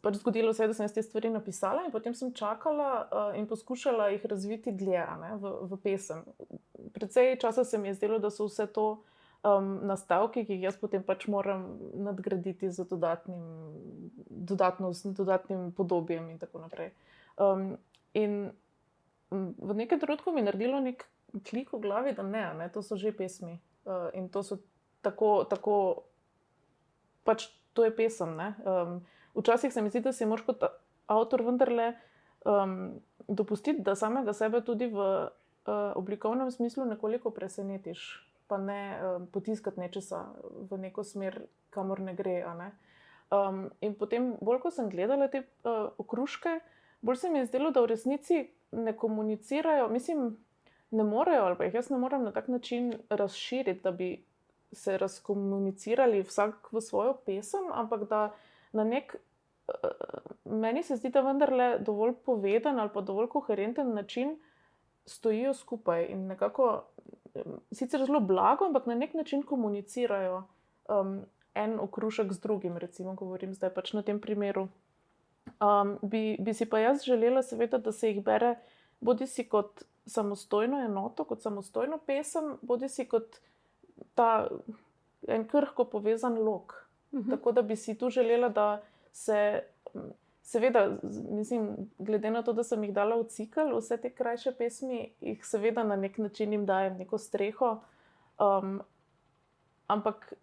pač 0.03 0.17
zgodilo 0.19 0.53
se 0.53 0.65
je, 0.65 0.69
da 0.69 0.75
sem 0.75 0.89
te 0.89 1.03
stvari 1.03 1.31
napisala 1.31 1.85
in 1.85 1.93
potem 1.93 2.15
sem 2.15 2.33
čakala 2.35 2.91
uh, 3.05 3.39
in 3.39 3.47
poskušala 3.47 4.09
jih 4.15 4.27
razviti 4.27 4.73
dlje 4.73 5.05
v, 5.41 5.53
v 5.71 5.81
pesem. 5.83 6.25
Predvsej 6.97 7.37
časa 7.41 7.65
se 7.65 7.79
mi 7.79 7.89
je 7.93 8.01
zdelo, 8.01 8.19
da 8.19 8.31
so 8.31 8.49
vse 8.49 8.67
to 8.67 9.05
um, 9.45 9.79
nastavki, 9.87 10.45
ki 10.47 10.57
jih 10.57 10.69
jaz 10.69 10.79
potem 10.81 11.05
pač 11.05 11.27
moram 11.29 11.67
nadgraditi 11.95 12.71
z 12.73 12.87
dodatnim, 12.89 13.43
dodatno, 14.29 14.93
dodatnim 15.05 15.71
podobjem 15.77 16.31
in 16.33 16.39
tako 16.41 16.65
naprej. 16.65 16.95
Um, 17.37 17.77
in 18.15 18.55
v 19.31 19.75
nekem 19.75 20.01
trenutku 20.01 20.33
mi 20.33 20.41
je 20.41 20.49
naredilo 20.51 20.81
nek 20.81 21.05
klik 21.45 21.73
v 21.73 21.83
glavi, 21.83 22.15
da 22.15 22.23
ne, 22.23 22.47
ne 22.55 22.69
to 22.71 22.83
so 22.83 22.97
že 22.97 23.13
pesmi 23.13 23.59
uh, 23.85 24.09
in 24.15 24.29
to 24.29 24.43
so 24.43 24.63
tako, 25.03 25.45
tako 25.45 26.07
pač 27.27 27.51
to 27.75 27.85
je 27.85 27.91
pesem. 27.91 28.39
Um, 28.39 29.03
včasih 29.35 29.73
se 29.73 29.83
mi 29.83 29.91
zdi, 29.91 30.01
da 30.01 30.13
si 30.13 30.27
moraš 30.27 30.47
kot 30.47 30.63
avtor 31.11 31.43
vendarle 31.43 31.93
um, 32.47 33.03
dopustiti, 33.29 33.83
da 33.83 33.99
samega 33.99 34.33
sebe 34.33 34.63
tudi 34.65 34.87
v 34.87 34.99
uh, 35.27 35.93
oblikovnem 35.99 36.51
smislu 36.55 36.87
nekoliko 36.87 37.35
presenetiš 37.35 38.24
pa 38.47 38.59
ne 38.59 38.81
um, 39.01 39.27
potiskati 39.27 39.81
nečesa 39.81 40.25
v 40.71 40.79
neko 40.79 41.05
smer, 41.05 41.41
kamor 41.71 42.01
ne 42.01 42.15
gre. 42.15 42.43
Ne? 42.59 42.71
Um, 43.33 43.71
in 43.81 43.95
potem, 43.99 44.35
bolj 44.41 44.61
ko 44.63 44.71
sem 44.71 44.91
gledala 44.93 45.29
te 45.33 45.45
uh, 45.65 45.89
okruške, 45.99 46.59
bolj 47.03 47.23
se 47.23 47.31
mi 47.31 47.39
je 47.43 47.47
zdelo, 47.47 47.71
da 47.71 47.83
v 47.85 47.93
resnici 47.95 48.45
ne 48.73 48.97
komunicirajo, 48.97 49.89
mislim, 49.89 50.37
ne 50.91 51.05
morejo, 51.05 51.45
ali 51.49 51.59
pa 51.59 51.65
jih 51.65 51.75
jaz 51.75 51.91
ne 51.91 51.99
morem 51.99 52.25
na 52.25 52.33
tak 52.33 52.49
način 52.49 52.93
razširiti, 53.11 53.81
da 53.83 53.91
bi 53.91 54.25
se 54.73 54.99
razkomunicirali 54.99 56.23
vsak 56.23 56.73
v 56.73 56.81
svojo 56.81 57.15
pesem, 57.27 57.71
ampak 57.73 58.09
da 58.09 58.35
na 58.73 58.85
nek. 58.85 59.17
Meni 60.45 60.83
se 60.83 60.97
zdi, 60.97 61.09
da 61.09 61.23
vendarle 61.25 61.79
dovolj 61.79 62.13
poveden 62.25 62.79
ali 62.79 62.91
pa 62.95 63.01
dovolj 63.01 63.29
koherenten 63.33 63.95
način 63.95 64.37
stojijo 65.07 65.55
skupaj 65.55 66.07
in 66.09 66.27
nekako 66.27 66.85
sicer 67.73 68.07
zelo 68.07 68.21
blago, 68.21 68.67
ampak 68.67 68.87
na 68.87 68.95
nek 68.95 69.15
način 69.15 69.43
komunicirajo 69.43 70.43
um, 70.89 71.23
en 71.55 71.81
okrušek 71.81 72.33
z 72.33 72.41
drugim, 72.41 72.77
recimo, 72.77 73.15
govorim 73.15 73.55
zdaj 73.55 73.75
pač 73.75 73.93
na 73.93 74.03
tem 74.03 74.21
primeru. 74.21 74.69
Um, 75.61 75.99
bi, 76.03 76.37
bi 76.41 76.55
si 76.55 76.67
pa 76.67 76.79
jaz 76.79 77.05
želela, 77.05 77.43
seveda, 77.43 77.79
da 77.79 77.93
se 77.93 78.11
jih 78.11 78.23
bere 78.25 78.57
bodi 79.01 79.27
si 79.27 79.45
kot 79.49 79.85
samostojno 80.07 80.81
enoto, 80.85 81.25
kot 81.25 81.43
samostojno 81.43 81.99
pesem, 82.07 82.57
bodi 82.63 82.89
si 82.89 83.07
kot 83.09 83.41
ta 84.15 84.49
en 85.29 85.47
krhko 85.49 85.85
povezan 85.91 86.39
lok. 86.39 86.75
Uh 87.13 87.19
mhm. 87.19 87.29
-huh. 87.29 87.37
Tako 87.37 87.53
da 87.53 87.63
bi 87.63 87.77
si 87.77 87.99
tu 87.99 88.11
želela, 88.11 88.49
da 88.49 88.83
se 89.13 89.63
Seveda, 90.45 90.99
mislim, 91.31 91.91
glede 91.99 92.31
na 92.31 92.43
to, 92.43 92.53
da 92.53 92.63
sem 92.65 92.83
jih 92.85 92.93
dala 92.93 93.17
v 93.17 93.25
cikl, 93.33 93.71
vse 93.79 93.97
te 93.97 94.11
krajše 94.13 94.53
pesmi, 94.59 94.99
jih 95.25 95.47
seveda 95.47 95.83
na 95.89 95.97
nek 95.97 96.19
način 96.21 96.53
jim 96.53 96.67
dajem 96.69 96.99
neko 97.01 97.19
streho. 97.19 97.71
Um, 98.37 98.83
ampak 99.87 100.35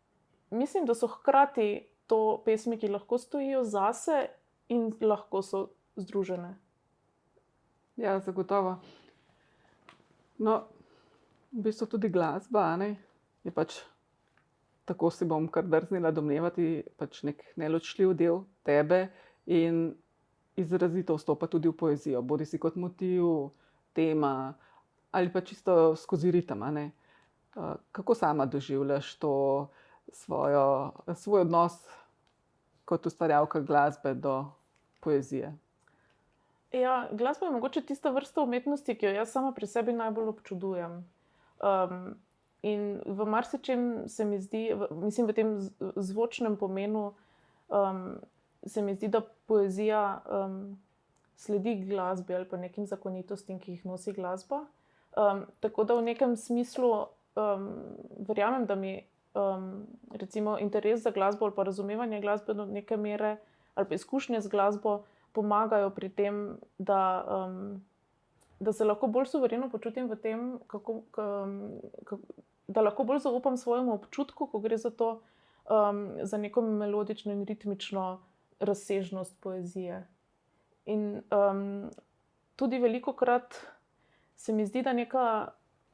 mislim, 0.50 0.86
da 0.90 0.96
so 0.98 1.08
hkrati 1.08 1.86
to 2.10 2.42
pesmi, 2.46 2.80
ki 2.82 2.90
lahko 2.90 3.18
stojijo 3.22 3.62
zase 3.64 4.26
in 4.74 4.90
lahko 5.02 5.42
so 5.46 5.68
združene. 5.96 6.56
Ja, 7.96 8.18
zagotovo. 8.20 8.80
No, 10.42 10.64
v 11.54 11.70
bistvu 11.70 11.86
tudi 11.94 12.10
glasba 12.10 12.72
ne, 12.82 12.96
je 13.46 13.54
pač. 13.54 13.84
Tako 14.90 15.12
si 15.14 15.30
bom 15.30 15.46
kar 15.48 15.68
drznila 15.70 16.10
domnevati, 16.12 16.82
pač 16.98 17.22
nek 17.24 17.44
neločljiv 17.56 18.16
del 18.18 18.42
tebe, 18.66 19.12
in 19.46 19.94
izrazito 20.56 21.16
vstopa 21.16 21.48
tudi 21.48 21.70
v 21.70 21.78
poezijo, 21.78 22.22
bodi 22.22 22.46
si 22.46 22.60
kot 22.60 22.76
motiv, 22.76 23.52
tema 23.94 24.54
ali 25.12 25.32
pa 25.32 25.42
čisto 25.42 25.96
skozi 25.96 26.32
ritem. 26.32 26.92
Kako 27.92 28.16
sama 28.16 28.46
doživljaš 28.46 29.16
to 29.16 29.68
svojo, 30.12 30.92
svoj 31.16 31.42
odnos 31.42 31.74
kot 32.86 33.06
ustvarjalka 33.06 33.60
glasbe 33.60 34.14
do 34.14 34.46
poezije? 35.00 35.58
Ja, 36.72 37.08
glasba 37.12 37.46
je 37.46 37.52
mogoče 37.52 37.82
tista 37.82 38.10
vrsta 38.10 38.42
umetnosti, 38.42 38.96
ki 38.96 39.06
jo 39.06 39.12
jaz 39.12 39.32
sama 39.32 39.52
pri 39.52 39.68
sebi 39.68 39.94
najbolj 39.94 40.30
občudujem. 40.32 41.04
Um, 41.60 42.16
in 42.64 43.02
v 43.06 43.26
marsičem 43.26 44.08
se 44.08 44.26
mi 44.26 44.40
zdi, 44.40 44.72
v, 44.74 44.88
mislim, 45.04 45.28
v 45.28 45.34
tem 45.36 45.50
zvočnem 45.96 46.56
pomenu, 46.58 47.12
um, 47.68 48.16
se 48.66 48.82
mi 48.82 48.96
zdi, 48.96 49.08
da 49.08 49.22
poezija 49.46 50.22
um, 50.26 50.78
sledi 51.36 51.76
glasbi 51.76 52.36
ali 52.36 52.46
pa 52.46 52.58
nekim 52.58 52.86
zakonitostim, 52.86 53.60
ki 53.60 53.72
jih 53.72 53.86
nosi 53.86 54.14
glasba. 54.14 54.66
Um, 55.18 55.46
tako 55.60 55.84
da 55.84 55.96
v 55.98 56.06
nekem 56.06 56.36
smislu 56.38 56.92
um, 57.36 57.70
verjamem, 58.28 58.66
da 58.66 58.76
mi 58.76 59.02
um, 59.34 59.88
recimo 60.12 60.58
interes 60.60 61.02
za 61.02 61.12
glasbo 61.12 61.46
ali 61.46 61.56
pa 61.56 61.64
razumevanje 61.64 62.22
glasbe 62.22 62.54
do 62.54 62.66
neke 62.66 62.98
mere 62.98 63.38
ali 63.76 63.88
pa 63.88 63.96
izkušnje 63.96 64.42
z 64.42 64.48
glasbo 64.48 65.04
pomagajo 65.32 65.90
pri 65.90 66.10
tem, 66.10 66.58
da, 66.78 67.26
um, 67.48 67.82
da 68.60 68.74
se 68.74 68.86
lahko 68.86 69.08
bolj 69.08 69.26
suvereno 69.26 69.70
počutim 69.70 70.10
v 70.12 70.16
tem, 70.16 70.60
kako, 70.68 71.02
kako, 71.12 72.20
da 72.68 72.82
lahko 72.82 73.04
bolj 73.04 73.20
zaupam 73.20 73.58
svojemu 73.58 73.94
občutku, 73.94 74.48
ko 74.48 74.60
gre 74.60 74.78
za 74.78 74.90
to, 74.90 75.22
um, 75.72 76.20
za 76.24 76.38
neko 76.38 76.62
melodično 76.62 77.32
in 77.32 77.46
ritmično 77.46 78.20
razsežnost 78.62 79.42
poezije. 79.42 80.04
In 80.86 81.22
um, 81.34 81.90
tudi 82.56 82.80
veliko 82.80 83.14
krat 83.14 83.58
se 84.36 84.54
mi 84.54 84.66
zdi, 84.66 84.82
da 84.82 84.94
neka, 84.94 85.26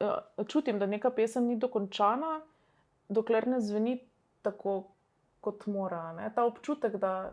uh, 0.00 0.46
čutim, 0.46 0.78
da 0.78 0.86
neka 0.86 1.10
pesem 1.10 1.48
ni 1.48 1.56
dokončana, 1.56 2.40
dokler 3.08 3.48
ne 3.48 3.60
zveni 3.60 3.98
tako, 4.42 4.82
kot 5.40 5.66
mora. 5.66 6.12
Ne? 6.12 6.32
Ta 6.34 6.44
občutek, 6.44 6.96
da 6.96 7.32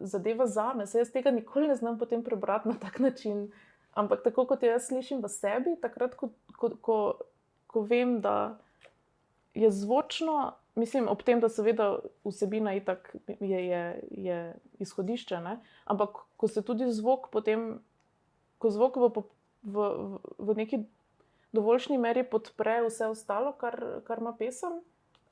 zadeva 0.00 0.46
za 0.46 0.72
me, 0.74 0.86
se 0.86 0.98
jaz 0.98 1.10
tega 1.12 1.30
nikoli 1.30 1.68
ne 1.68 1.76
znam 1.76 1.98
potem 1.98 2.24
prebrati 2.24 2.68
na 2.68 2.74
tak 2.78 2.98
način. 2.98 3.50
Ampak 3.94 4.22
tako 4.24 4.46
kot 4.46 4.62
jaz 4.62 4.86
slišim 4.86 5.20
v 5.22 5.28
sebi, 5.28 5.74
takrat, 5.82 6.14
ko, 6.14 6.30
ko, 6.56 6.70
ko, 6.80 6.98
ko 7.66 7.82
vem, 7.82 8.20
da 8.20 8.58
je 9.54 9.70
zvočno, 9.70 10.52
mislim, 10.74 11.08
ob 11.08 11.22
tem, 11.22 11.40
da 11.40 11.48
seveda 11.48 11.98
vsebina 12.24 12.74
itak 12.74 13.16
je, 13.40 13.66
je, 13.66 13.82
je 14.10 14.38
izhodišče, 14.78 15.40
ne? 15.40 15.58
ampak 15.84 16.22
ko 16.36 16.48
se 16.48 16.62
tudi 16.62 16.90
zvok 16.92 17.30
potem, 17.32 17.80
ko 18.58 18.70
zvok 18.70 18.96
v, 18.96 19.10
v, 19.62 19.90
v 20.38 20.56
neki 20.56 20.84
dovoljšni 21.52 21.98
meri 21.98 22.22
podpre 22.24 22.80
vse 22.86 23.10
ostalo, 23.10 23.52
kar, 23.58 24.02
kar 24.06 24.22
ima 24.22 24.32
pesem, 24.38 24.78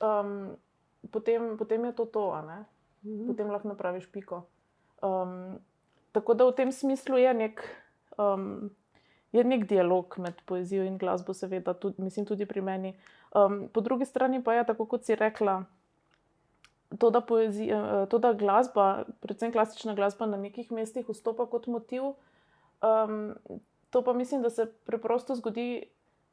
um, 0.03 0.57
potem, 1.11 1.55
potem 1.57 1.85
je 1.85 1.95
to 1.95 2.05
to, 2.05 2.25
mhm. 3.03 3.27
potem 3.27 3.51
lahko 3.51 3.67
napraviš 3.67 4.09
piko. 4.11 4.43
Um, 5.01 5.59
tako 6.11 6.33
da 6.33 6.49
v 6.49 6.55
tem 6.55 6.71
smislu 6.71 7.17
je 7.17 7.33
nek, 7.33 7.63
um, 8.17 8.69
je 9.31 9.43
nek 9.43 9.67
dialog 9.69 10.19
med 10.19 10.41
poezijo 10.45 10.83
in 10.83 10.97
glasbo, 10.97 11.33
seveda, 11.33 11.73
tudi, 11.73 12.01
mislim, 12.03 12.25
tudi 12.25 12.45
pri 12.45 12.61
meni. 12.61 12.93
Um, 13.35 13.69
po 13.73 13.81
drugi 13.81 14.05
strani 14.05 14.43
pa 14.43 14.53
je 14.53 14.65
tako, 14.65 14.85
kot 14.85 15.05
si 15.05 15.15
rekla. 15.15 15.63
To 16.97 17.09
da, 17.13 17.21
poezija, 17.21 18.05
to, 18.09 18.17
da 18.17 18.33
glasba, 18.33 19.05
predvsem 19.21 19.51
klasična 19.53 19.93
glasba, 19.93 20.25
na 20.25 20.37
nekih 20.41 20.71
mestih 20.73 21.05
vstopa 21.05 21.45
kot 21.45 21.67
motiv, 21.69 22.15
um, 22.81 23.35
to 23.93 24.01
pa 24.01 24.13
mislim, 24.13 24.41
da 24.41 24.49
se 24.49 24.65
preprosto 24.85 25.35
zgodi 25.35 25.83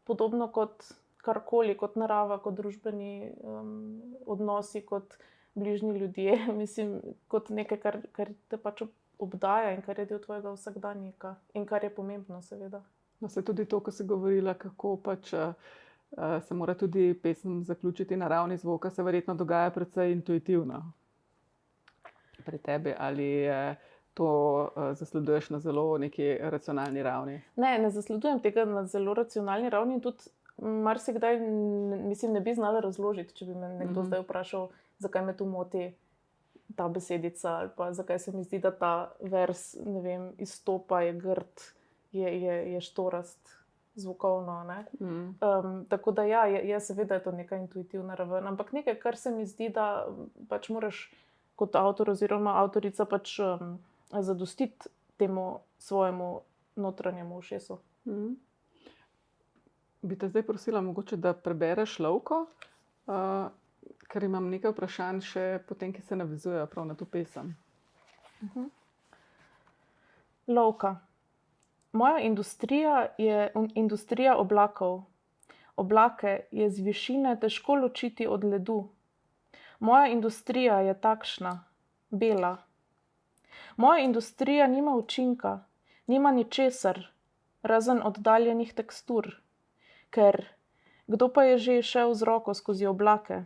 podobno 0.04 0.48
kot 0.48 0.88
karkoli, 1.20 1.76
kot 1.76 2.00
narava, 2.00 2.38
kot 2.40 2.56
družbeni 2.56 3.32
um, 3.44 4.00
odnosi, 4.26 4.80
kot 4.80 5.18
bližnji 5.54 5.98
ljudje, 5.98 6.40
mislim, 6.62 7.00
kot 7.28 7.52
nekaj, 7.52 7.82
kar, 7.84 8.00
kar 8.16 8.32
te 8.48 8.56
pač 8.56 8.86
obdaja 9.18 9.74
in 9.76 9.84
kar 9.84 9.98
je 10.00 10.08
del 10.08 10.24
tvojega 10.24 10.56
vsakdanjika 10.56 11.36
in 11.52 11.68
kar 11.68 11.84
je 11.84 11.92
pomembno, 11.92 12.40
seveda. 12.42 12.80
No, 13.20 13.28
se 13.28 13.44
tudi 13.44 13.64
to, 13.68 13.80
ko 13.80 13.92
si 13.92 14.04
govorila, 14.08 14.56
kako 14.56 14.96
pač. 15.04 15.36
Uh, 15.36 15.74
se 16.40 16.54
mora 16.54 16.74
tudi 16.74 17.14
pesem 17.22 17.64
zaključiti 17.64 18.16
na 18.16 18.28
ravni 18.28 18.56
zvoka, 18.56 18.90
se 18.90 19.02
verjetno 19.02 19.34
dogaja 19.34 19.70
precej 19.70 20.12
intuitivno 20.12 20.92
pri 22.44 22.58
tebi, 22.58 22.94
ali 22.98 23.48
to 24.16 24.28
uh, 24.76 24.96
zasleduješ 24.96 25.50
na 25.50 25.58
zelo 25.58 25.98
neki 25.98 26.38
racionalni 26.40 27.02
ravni? 27.02 27.42
Ne, 27.56 27.78
ne 27.78 27.90
zasledujem 27.90 28.40
tega 28.40 28.64
na 28.64 28.86
zelo 28.86 29.14
racionalni 29.14 29.70
ravni. 29.70 30.00
Tudi 30.00 30.30
marsikdaj, 30.62 31.40
mislim, 32.08 32.32
ne 32.32 32.40
bi 32.40 32.54
znala 32.54 32.80
razložiti, 32.80 33.34
če 33.36 33.44
bi 33.44 33.54
me 33.54 33.68
nekdo 33.68 34.00
mm 34.00 34.04
-hmm. 34.04 34.06
zdaj 34.06 34.20
vprašal, 34.20 34.68
zakaj 34.98 35.24
me 35.24 35.36
tu 35.36 35.46
moti 35.46 35.94
ta 36.76 36.88
besedica, 36.88 37.50
ali 37.50 37.70
pa 37.76 37.92
zakaj 37.92 38.18
se 38.18 38.32
mi 38.32 38.44
zdi, 38.44 38.58
da 38.58 38.70
ta 38.70 39.12
vers 39.20 39.76
vem, 40.02 40.32
izstopa, 40.38 41.02
je 41.02 41.12
grd, 41.12 41.60
je, 42.12 42.42
je, 42.42 42.72
je 42.72 42.80
štorast. 42.80 43.55
Zvokovno. 43.96 44.84
Mm. 45.00 45.06
Um, 45.08 45.86
tako 45.88 46.12
da, 46.12 46.24
ja, 46.28 46.44
je, 46.46 46.68
je 46.68 46.80
seveda 46.80 47.14
je 47.14 47.22
to 47.22 47.32
neka 47.32 47.56
intuitivna 47.56 48.14
raven, 48.14 48.46
ampak 48.46 48.72
nekaj, 48.72 48.98
kar 49.00 49.16
se 49.16 49.30
mi 49.30 49.46
zdi, 49.46 49.70
da 49.72 50.06
pač 50.48 50.68
moraš 50.68 51.06
kot 51.56 51.76
avtor 51.76 52.10
oziroma 52.12 52.58
avtorica 52.60 53.04
pač 53.08 53.38
um, 53.40 53.78
zadostiti 54.12 54.92
temu 55.16 55.60
svojemu 55.78 56.40
notranjemu 56.76 57.38
ušesu. 57.38 57.78
Mm 58.04 58.36
bi 60.06 60.18
te 60.18 60.28
zdaj 60.28 60.42
prosila, 60.42 60.80
mogoče, 60.80 61.16
da 61.16 61.32
prebereš 61.34 61.98
lovko, 61.98 62.46
uh, 63.06 63.48
ker 64.08 64.24
imam 64.24 64.50
nekaj 64.50 64.72
vprašanj, 64.72 65.22
še 65.26 65.44
potem, 65.68 65.92
ki 65.92 66.02
se 66.02 66.18
navezujejo 66.18 66.66
prav 66.70 66.86
na 66.86 66.94
to 66.94 67.04
pesem. 67.04 67.54
Uh 68.40 68.48
mhm. 68.48 68.64
-huh. 68.64 68.70
Lovka. 70.46 70.96
Moja 71.96 72.18
industrija 72.28 73.06
je 73.18 73.52
industrija 73.74 74.36
oblakov. 74.36 74.98
Oblake 75.76 76.34
je 76.50 76.68
z 76.70 76.84
višine 76.88 77.32
težko 77.40 77.74
ločiti 77.74 78.26
od 78.26 78.44
ledu. 78.44 78.76
Moja 79.80 80.06
industrija 80.12 80.80
je 80.80 80.94
takšna, 81.00 81.54
bela. 82.10 82.52
Moja 83.76 84.04
industrija 84.04 84.66
nima 84.66 84.94
učinka, 84.96 85.58
nima 86.06 86.30
ničesar, 86.30 87.02
razen 87.62 88.00
oddaljenih 88.04 88.72
tekstur 88.74 89.32
ker 90.16 90.48
kdo 91.06 91.28
pa 91.28 91.44
je 91.44 91.56
že 91.58 91.74
šel 91.82 92.14
z 92.14 92.22
roko 92.24 92.54
skozi 92.54 92.86
oblake? 92.86 93.44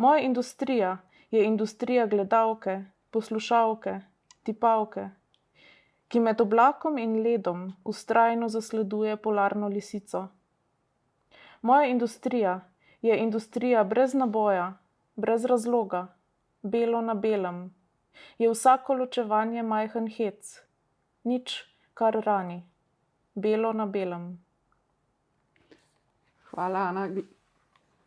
Moja 0.00 0.24
industrija 0.24 0.98
je 1.30 1.44
industrija 1.44 2.06
gledalke, 2.06 2.84
poslušalke, 3.10 4.00
tipavke, 4.42 5.10
ki 6.14 6.20
med 6.22 6.38
oblakom 6.40 6.98
in 7.02 7.14
ledom 7.22 7.62
ustrajno 7.90 8.48
zasleduje 8.48 9.16
polarno 9.16 9.68
lisico. 9.68 10.28
Moja 11.62 11.88
industrija 11.90 12.60
je 13.02 13.16
industrija 13.18 13.84
brez 13.84 14.14
naboja, 14.14 14.78
brez 15.16 15.44
razloga, 15.44 16.06
belo 16.62 17.00
na 17.00 17.14
belem. 17.14 17.74
Je 18.38 18.50
vsako 18.50 18.94
ločevanje 18.94 19.62
majhen 19.62 20.06
hec, 20.06 20.54
nič, 21.24 21.58
kar 21.94 22.22
rani, 22.22 22.62
belo 23.34 23.72
na 23.72 23.86
belem. 23.86 24.38
Hvala, 26.50 26.88
Ana. 26.94 27.08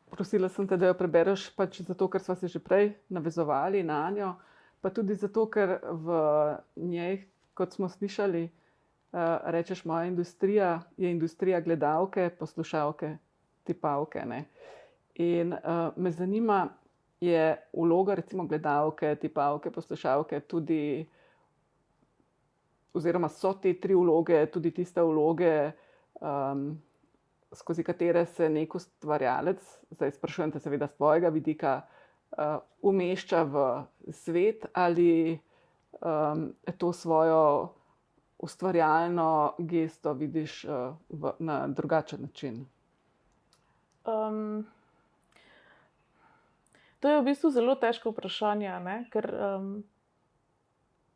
Prosila 0.09 0.49
sem 0.49 0.67
te, 0.67 0.77
da 0.77 0.93
jo 0.93 0.95
prebereš, 0.95 1.49
pač 1.55 1.81
zato, 1.81 2.07
ker 2.07 2.23
smo 2.23 2.39
se 2.39 2.47
že 2.47 2.63
prej 2.63 2.93
navezovali 3.09 3.83
na 3.83 4.05
njo, 4.15 4.35
pa 4.81 4.95
tudi 4.95 5.15
zato, 5.15 5.49
ker 5.51 5.81
v 5.91 6.21
njej, 6.75 7.25
kot 7.57 7.73
smo 7.73 7.89
slišali, 7.89 8.43
uh, 8.45 9.19
rečeš, 9.53 9.85
moja 9.85 10.05
industrija 10.05 10.81
je 10.97 11.11
industrija 11.11 11.61
gledalke, 11.61 12.29
poslušalke, 12.29 13.15
tipavke. 13.63 14.25
Ne? 14.25 14.43
In 15.15 15.53
uh, 15.53 15.89
me 15.97 16.11
zanima, 16.11 16.67
je 17.19 17.57
vloga, 17.73 18.15
recimo, 18.15 18.45
gledalke, 18.45 19.15
tipavke, 19.15 19.71
poslušalke 19.71 20.39
tudi, 20.39 21.07
oziroma 22.93 23.29
so 23.29 23.53
te 23.53 23.73
tri 23.81 23.95
vloge, 23.97 24.45
tudi 24.53 24.71
tiste 24.71 25.01
vloge. 25.01 25.71
Um, 26.21 26.69
skozi 27.53 27.83
katere 27.83 28.25
se 28.25 28.49
nek 28.49 28.75
ustvarjalec, 28.75 29.61
zdaj 29.95 30.11
sprašujem 30.17 30.51
te, 30.51 30.59
seveda, 30.59 30.87
z 30.87 30.97
tvojega 30.97 31.29
vidika, 31.33 31.73
uh, 32.37 32.59
umešča 32.81 33.43
v 33.43 33.65
svet 34.11 34.67
ali 34.73 35.39
um, 35.91 36.53
to 36.77 36.93
svojo 36.93 37.73
ustvarjalno 38.39 39.55
gesto 39.57 40.13
vidiš 40.13 40.65
uh, 40.65 40.95
v, 41.09 41.31
na 41.39 41.67
drugačen 41.67 42.21
način? 42.21 42.65
Um, 44.05 44.67
to 46.99 47.09
je 47.09 47.21
v 47.21 47.23
bistvu 47.23 47.49
zelo 47.49 47.75
težko 47.75 48.11
vprašanje, 48.11 48.79
ne? 48.79 48.97
ker 49.11 49.27
um, 49.33 49.83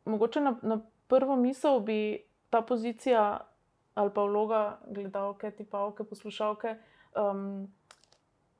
mogoče 0.04 0.40
na, 0.40 0.56
na 0.62 0.80
prvo 1.08 1.36
misel 1.36 1.80
bi 1.80 2.24
ta 2.50 2.62
pozicija 2.62 3.48
ali 3.94 4.10
pa 4.14 4.22
vloga 4.24 4.78
gledalke, 4.86 5.50
tipavke, 5.50 6.04
poslušalke, 6.04 6.76
um, 7.16 7.68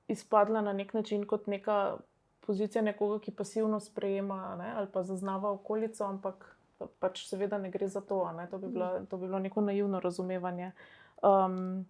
izpadla 0.08 0.60
na 0.60 0.72
nek 0.72 0.94
način 0.94 1.26
kot 1.26 1.46
neka 1.46 1.96
pozicija 2.46 2.82
nekoga, 2.82 3.20
ki 3.22 3.30
pasivno 3.30 3.80
sprejema 3.80 4.56
ne, 4.58 4.72
ali 4.76 4.88
pa 4.92 5.02
zaznava 5.02 5.50
okolico, 5.50 6.04
ampak 6.04 6.56
pač 6.98 7.26
seveda 7.28 7.58
ne 7.58 7.70
gre 7.70 7.88
za 7.88 8.00
to. 8.00 8.26
To 8.50 8.58
bi, 8.58 8.68
bila, 8.68 9.04
to 9.10 9.16
bi 9.16 9.26
bilo 9.26 9.38
neko 9.38 9.60
naivno 9.60 10.00
razumevanje. 10.00 10.72
Um, 11.22 11.86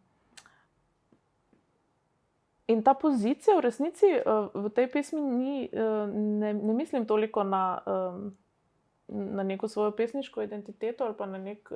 In 2.71 2.81
ta 2.83 2.95
pozicija 2.95 3.57
v 3.59 3.61
resnici 3.61 4.07
uh, 4.07 4.47
v 4.55 4.71
tej 4.73 4.87
pesmi 4.89 5.21
ni, 5.21 5.67
uh, 5.67 6.07
ne, 6.09 6.55
ne 6.55 6.73
mislim 6.73 7.05
toliko 7.07 7.43
na 7.45 7.83
um, 7.85 8.31
na 9.13 9.43
neko 9.43 9.69
svojo 9.69 9.91
pesniško 9.91 10.43
identiteto 10.43 11.05
ali 11.05 11.15
pa 11.19 11.27
na, 11.27 11.39
nek, 11.39 11.73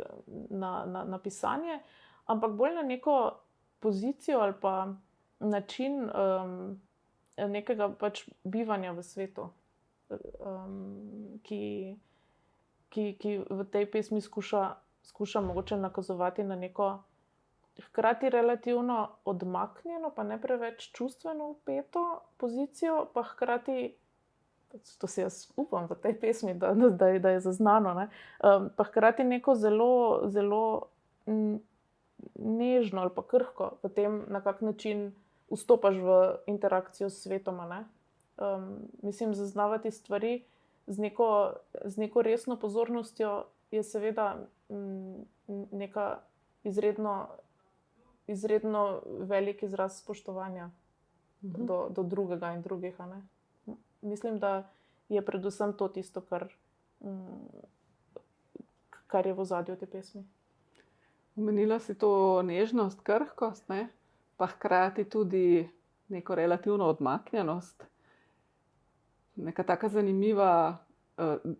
na, 0.50 0.84
na, 0.86 1.04
na 1.04 1.18
pisanje, 1.18 1.80
ampak 2.26 2.52
bolj 2.52 2.74
na 2.74 2.82
neko 2.82 3.38
pozicijo 3.80 4.38
ali 4.38 4.52
pa 4.60 4.94
način 5.40 6.04
um, 6.04 6.80
nekega 7.36 7.88
pač 8.00 8.24
bivanja 8.44 8.92
v 8.96 9.04
svetu, 9.04 9.50
um, 10.40 11.38
ki, 11.44 11.96
ki, 12.88 13.04
ki 13.20 13.36
v 13.44 13.66
tej 13.72 13.86
pesmi 13.92 14.20
skuša, 14.24 14.62
skuša 15.12 15.40
mogoče 15.44 15.76
nakazovati 15.76 16.44
na 16.44 16.56
neko 16.56 16.96
hkrati 17.82 18.30
relativno 18.30 19.08
odmaknjeno, 19.24 20.10
pa 20.16 20.24
ne 20.24 20.40
preveč 20.40 20.90
čustveno 20.92 21.48
upeto 21.48 22.20
pozicijo, 22.36 23.06
pa 23.14 23.22
hkrati. 23.22 23.94
To 25.00 25.08
si 25.08 25.20
jaz 25.20 25.46
upam 25.56 25.86
v 25.88 25.94
tej 26.02 26.14
pesmi, 26.20 26.54
da, 26.54 26.74
da, 26.74 27.18
da 27.18 27.30
je 27.30 27.40
zaznano. 27.40 27.94
Um, 27.96 28.70
pa 28.76 28.84
hkrati 28.84 29.24
neko 29.24 29.54
zelo, 29.54 30.24
zelo 30.28 30.88
nežno 32.34 33.00
ali 33.00 33.10
pa 33.14 33.22
krhko 33.22 33.76
v 33.82 33.88
tem, 33.94 34.24
na 34.28 34.40
kak 34.40 34.60
način 34.60 35.12
vstopaš 35.50 35.96
v 35.96 36.36
interakcijo 36.46 37.10
s 37.10 37.22
svetom. 37.22 37.60
Um, 37.60 38.78
mislim, 39.02 39.34
zaznavati 39.34 39.90
stvari 39.90 40.44
z 40.86 40.98
neko, 40.98 41.52
z 41.84 41.96
neko 41.96 42.22
resno 42.22 42.56
pozornostjo 42.56 43.44
je 43.70 43.82
seveda 43.82 44.36
m, 44.70 45.24
neka 45.72 46.18
izredno 46.64 47.28
izredno 48.26 49.02
velik 49.06 49.62
izraz 49.62 49.98
spoštovanja 49.98 50.70
mhm. 51.44 51.66
do, 51.66 51.88
do 51.90 52.02
drugega 52.02 52.52
in 52.52 52.62
drugih. 52.62 52.96
Mislim, 54.02 54.38
da 54.38 54.70
je 55.08 55.24
predvsem 55.24 55.72
to 55.72 55.88
tisto, 55.88 56.20
kar, 56.20 56.48
mm, 57.00 57.46
kar 59.06 59.26
je 59.26 59.34
v 59.34 59.44
zadju 59.44 59.76
te 59.76 59.86
pesmi. 59.86 60.24
Umenila 61.36 61.78
si 61.78 61.94
to 61.94 62.42
nežnost, 62.42 63.00
krhkost, 63.00 63.68
ne? 63.68 63.88
Pa 64.36 64.46
hkrati 64.46 65.04
tudi 65.04 65.68
neko 66.08 66.34
relativno 66.34 66.86
odmaknjenost. 66.86 67.84
Neka 69.36 69.62
tako 69.62 69.88
zanimiva 69.88 70.76
uh, 71.18 71.52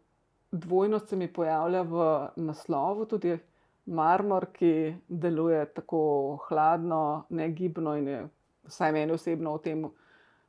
dvojnost 0.52 1.08
se 1.08 1.16
mi 1.16 1.32
pojavlja 1.32 1.82
v 1.82 2.28
naslovu, 2.36 3.06
tudi 3.06 3.38
marmor, 3.86 4.46
ki 4.52 4.94
deluje 5.08 5.64
tako 5.74 6.00
hladno, 6.48 7.26
negibno 7.28 7.96
in 7.96 8.08
je, 8.08 8.28
vsaj 8.66 8.92
meni 8.92 9.12
osebno, 9.12 9.54
v 9.56 9.62
tem 9.62 9.84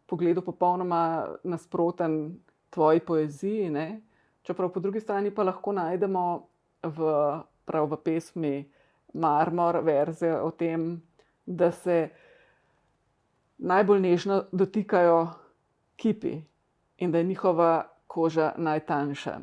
pogledu 0.07 0.41
popolnoma 0.41 1.27
nasproten 1.43 2.37
tvoji 2.69 2.99
poeziji. 2.99 3.69
Ne? 3.69 4.01
Čeprav 4.41 4.71
po 4.73 4.79
drugi 4.79 4.99
strani 4.99 5.31
pa 5.31 5.43
lahko 5.43 5.73
najdemo 5.75 6.25
v, 6.83 7.11
prav 7.65 7.89
v 7.91 8.01
pesmi 8.03 8.55
Marmor 9.13 9.81
verze 9.83 10.31
o 10.41 10.51
tem, 10.51 11.01
da 11.47 11.71
se 11.71 12.09
najbolj 13.57 13.99
nežno 13.99 14.43
dotikajo 14.51 15.27
kipi 15.95 16.41
in 16.97 17.11
da 17.11 17.17
je 17.17 17.23
njihova 17.23 17.87
koža 18.07 18.51
najtanjša. 18.57 19.39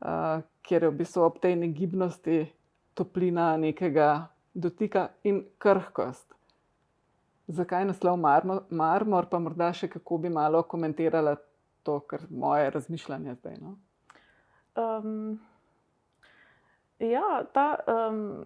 Uh, 0.00 0.42
ker 0.62 0.82
je 0.82 0.90
v 0.90 0.96
bistvu 0.96 1.22
ob 1.22 1.40
tej 1.40 1.56
negibnosti 1.56 2.46
toplina 2.94 3.56
nekega 3.56 4.28
dotika 4.54 5.08
in 5.24 5.44
krhkost. 5.58 6.34
Zakaj 7.48 7.84
naslov 7.84 8.16
marmor, 8.16 8.62
marmor, 8.70 9.26
pa 9.30 9.38
morda 9.38 9.72
še 9.74 9.88
kako 9.90 10.18
bi 10.18 10.30
malo 10.30 10.62
komentirala 10.62 11.36
to, 11.82 11.98
kar 12.00 12.26
moje 12.30 12.70
razmišljanje 12.70 13.34
zdaj. 13.34 13.56
No? 13.60 13.76
Um, 14.78 15.40
ja, 16.98 17.42
ta, 17.52 17.66
um, 17.88 18.44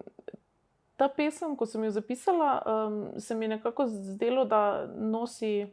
ta 0.95 1.09
pesem, 1.09 1.55
ko 1.55 1.65
sem 1.65 1.83
jo 1.83 1.91
zapisala, 1.91 2.51
um, 2.65 3.19
se 3.19 3.35
mi 3.35 3.45
je 3.45 3.49
nekako 3.49 3.87
zdelo, 3.87 4.45
da 4.45 4.87
nosi 4.87 5.67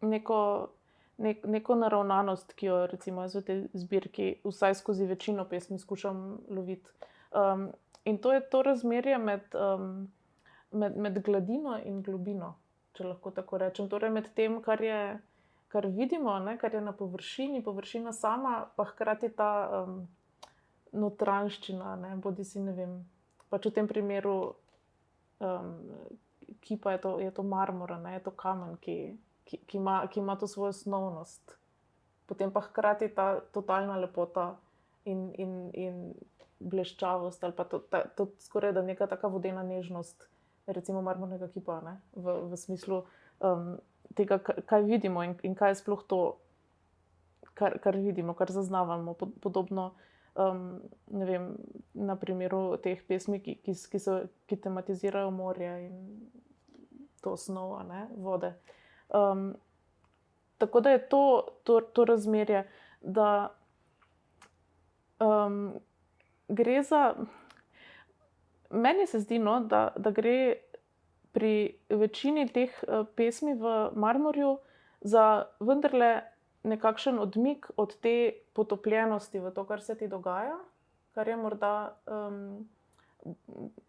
neko, 0.00 0.68
nek, 1.16 1.44
neko 1.44 1.74
naravnanost, 1.74 2.52
ki 2.52 2.66
jo 2.66 2.78
recimo 2.86 3.26
v 3.26 3.42
tej 3.42 3.62
zbirki, 3.74 4.28
vsaj 4.44 4.74
skozi 4.74 5.06
večino 5.06 5.44
pesmi, 5.44 5.78
skušam 5.78 6.40
loviti. 6.48 6.90
Um, 7.30 7.70
in 8.04 8.18
to 8.18 8.32
je 8.32 8.40
to 8.50 8.62
razmerje 8.62 9.18
med, 9.18 9.54
um, 9.54 10.08
med, 10.70 10.96
med 10.96 11.22
gladino 11.24 11.78
in 11.84 12.02
globino, 12.02 12.54
če 12.92 13.04
lahko 13.04 13.30
tako 13.30 13.58
rečem. 13.58 13.88
Torej, 13.88 14.10
med 14.10 14.30
tem, 14.34 14.58
kar, 14.62 14.82
je, 14.82 15.18
kar 15.68 15.86
vidimo, 15.86 16.38
ne, 16.38 16.56
kar 16.58 16.74
je 16.74 16.80
na 16.80 16.92
površini, 16.92 17.62
površina 17.62 18.12
sama, 18.12 18.64
pa 18.76 18.88
hkrati 18.90 19.30
ta 19.36 19.52
um, 19.84 20.02
notranščina, 20.92 21.94
ne, 22.02 22.16
bodi 22.16 22.44
si 22.44 22.62
ne 22.64 22.74
vem. 22.74 22.98
Pač 23.48 23.68
v 23.68 23.74
tem 23.74 23.88
primeru, 23.88 24.54
um, 25.40 25.74
ki 26.60 26.76
pa 26.76 26.96
je 26.96 27.02
to, 27.04 27.10
je 27.20 27.30
to 27.32 27.42
marmor, 27.42 27.96
ne, 28.00 28.16
je 28.18 28.24
to 28.28 28.32
kamen, 28.36 28.76
ki, 28.82 29.16
ki, 29.44 29.60
ki, 29.66 29.76
ima, 29.80 30.00
ki 30.08 30.20
ima 30.20 30.36
to 30.36 30.48
svojo 30.48 30.74
osnovnost. 30.76 31.56
Potem 32.28 32.52
pa 32.52 32.60
hkrati 32.60 33.08
ta 33.16 33.40
totalna 33.52 33.96
lepota 33.96 34.58
in, 35.08 35.32
in, 35.40 35.52
in 35.72 35.94
bleščavost 36.58 37.44
ali 37.44 37.54
pa 37.56 37.64
to, 37.64 37.78
ta, 37.78 38.02
to 38.18 38.28
skoraj 38.42 38.74
da 38.76 38.82
neka 38.82 39.06
taka 39.06 39.30
vodena 39.32 39.62
nežnost, 39.62 40.26
recimo 40.66 41.00
marmornega 41.02 41.48
kipa, 41.48 41.80
ne, 41.84 41.94
v, 42.12 42.34
v 42.50 42.58
smislu 42.60 43.04
um, 43.40 43.78
tega, 44.18 44.40
kaj 44.42 44.84
vidimo 44.84 45.24
in, 45.24 45.36
in 45.46 45.56
kaj 45.56 45.72
je 45.72 45.80
sploh 45.80 46.02
to, 46.04 46.20
kar, 47.58 47.78
kar 47.78 47.96
vidimo, 47.96 48.34
kar 48.34 48.52
zaznavamo. 48.52 49.14
Podobno 49.14 49.92
um, 50.38 50.80
vem, 51.06 51.56
na 51.94 52.16
primeru 52.16 52.76
teh 52.82 53.00
pesmi, 53.08 53.40
ki, 53.42 53.58
ki, 53.64 53.74
ki, 53.90 54.00
so, 54.02 54.20
ki 54.46 54.58
tematizirajo 54.62 55.30
morje 55.34 55.72
in 55.88 55.96
to 57.22 57.34
osnovo 57.34 57.82
ne, 57.82 58.06
vode. 58.16 58.52
Um, 59.14 59.56
tako 60.58 60.80
da 60.80 60.94
je 60.94 61.08
to, 61.08 61.24
to, 61.64 61.80
to 61.80 62.04
razmerje, 62.04 62.64
da 63.02 63.50
um, 65.20 65.74
gre 66.48 66.82
za. 66.82 67.14
Meni 68.70 69.06
se 69.06 69.20
zdi, 69.20 69.38
no, 69.38 69.60
da, 69.60 69.88
da 69.96 70.10
gre 70.10 70.54
pri 71.32 71.78
večini 71.88 72.46
teh 72.52 72.72
uh, 72.84 73.06
pesmi 73.16 73.54
v 73.54 73.90
Marmorju 73.96 74.58
za 75.00 75.46
vendarle 75.60 76.20
nekakšen 76.62 77.18
odmik 77.18 77.70
od 77.76 77.94
te 78.02 78.32
potopljenosti 78.52 79.40
v 79.40 79.52
to, 79.54 79.64
kar 79.64 79.82
se 79.82 79.94
ti 79.94 80.08
dogaja, 80.08 80.58
kar 81.14 81.28
je 81.28 81.36
morda 81.36 81.72
um, 82.06 82.68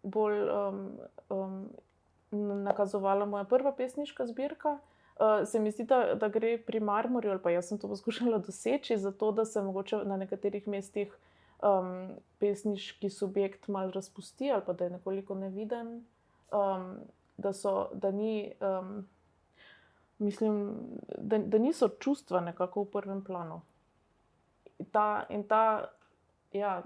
bolj 0.02 0.42
um, 0.50 0.84
um, 1.28 1.56
nakazovala 2.64 3.26
moja 3.26 3.44
prva 3.44 3.72
pesniška 3.72 4.26
zbirka. 4.26 4.78
Uh, 5.20 5.48
se 5.48 5.60
mi 5.60 5.70
zdi, 5.70 5.84
da, 5.84 6.14
da 6.14 6.28
gre 6.28 6.56
pri 6.58 6.80
Marmorju, 6.80 7.30
ali 7.30 7.42
pa 7.42 7.50
jaz 7.50 7.68
sem 7.68 7.78
to 7.78 7.88
poskušala 7.88 8.38
doseči, 8.38 8.96
zato 8.96 9.32
da 9.32 9.44
se 9.44 9.62
mogoče 9.62 10.04
na 10.04 10.16
nekaterih 10.16 10.68
mestih 10.68 11.12
um, 11.62 12.08
pesniški 12.38 13.10
subjekt 13.10 13.68
malo 13.68 13.90
razpusti 13.90 14.52
ali 14.52 14.62
pa 14.66 14.72
da 14.72 14.84
je 14.84 14.90
nekoliko 14.90 15.34
neviden, 15.34 16.04
um, 16.52 16.96
da, 17.36 17.52
so, 17.52 17.88
da, 17.92 18.10
ni, 18.10 18.52
um, 18.60 19.06
mislim, 20.20 20.76
da, 21.18 21.38
da 21.38 21.58
niso 21.58 21.88
čustva 21.88 22.40
nekako 22.44 22.84
v 22.84 22.90
prvem 22.92 23.24
planu. 23.24 23.60
Ta, 24.92 25.26
in 25.28 25.44
ta 25.48 25.90
ja, 26.52 26.82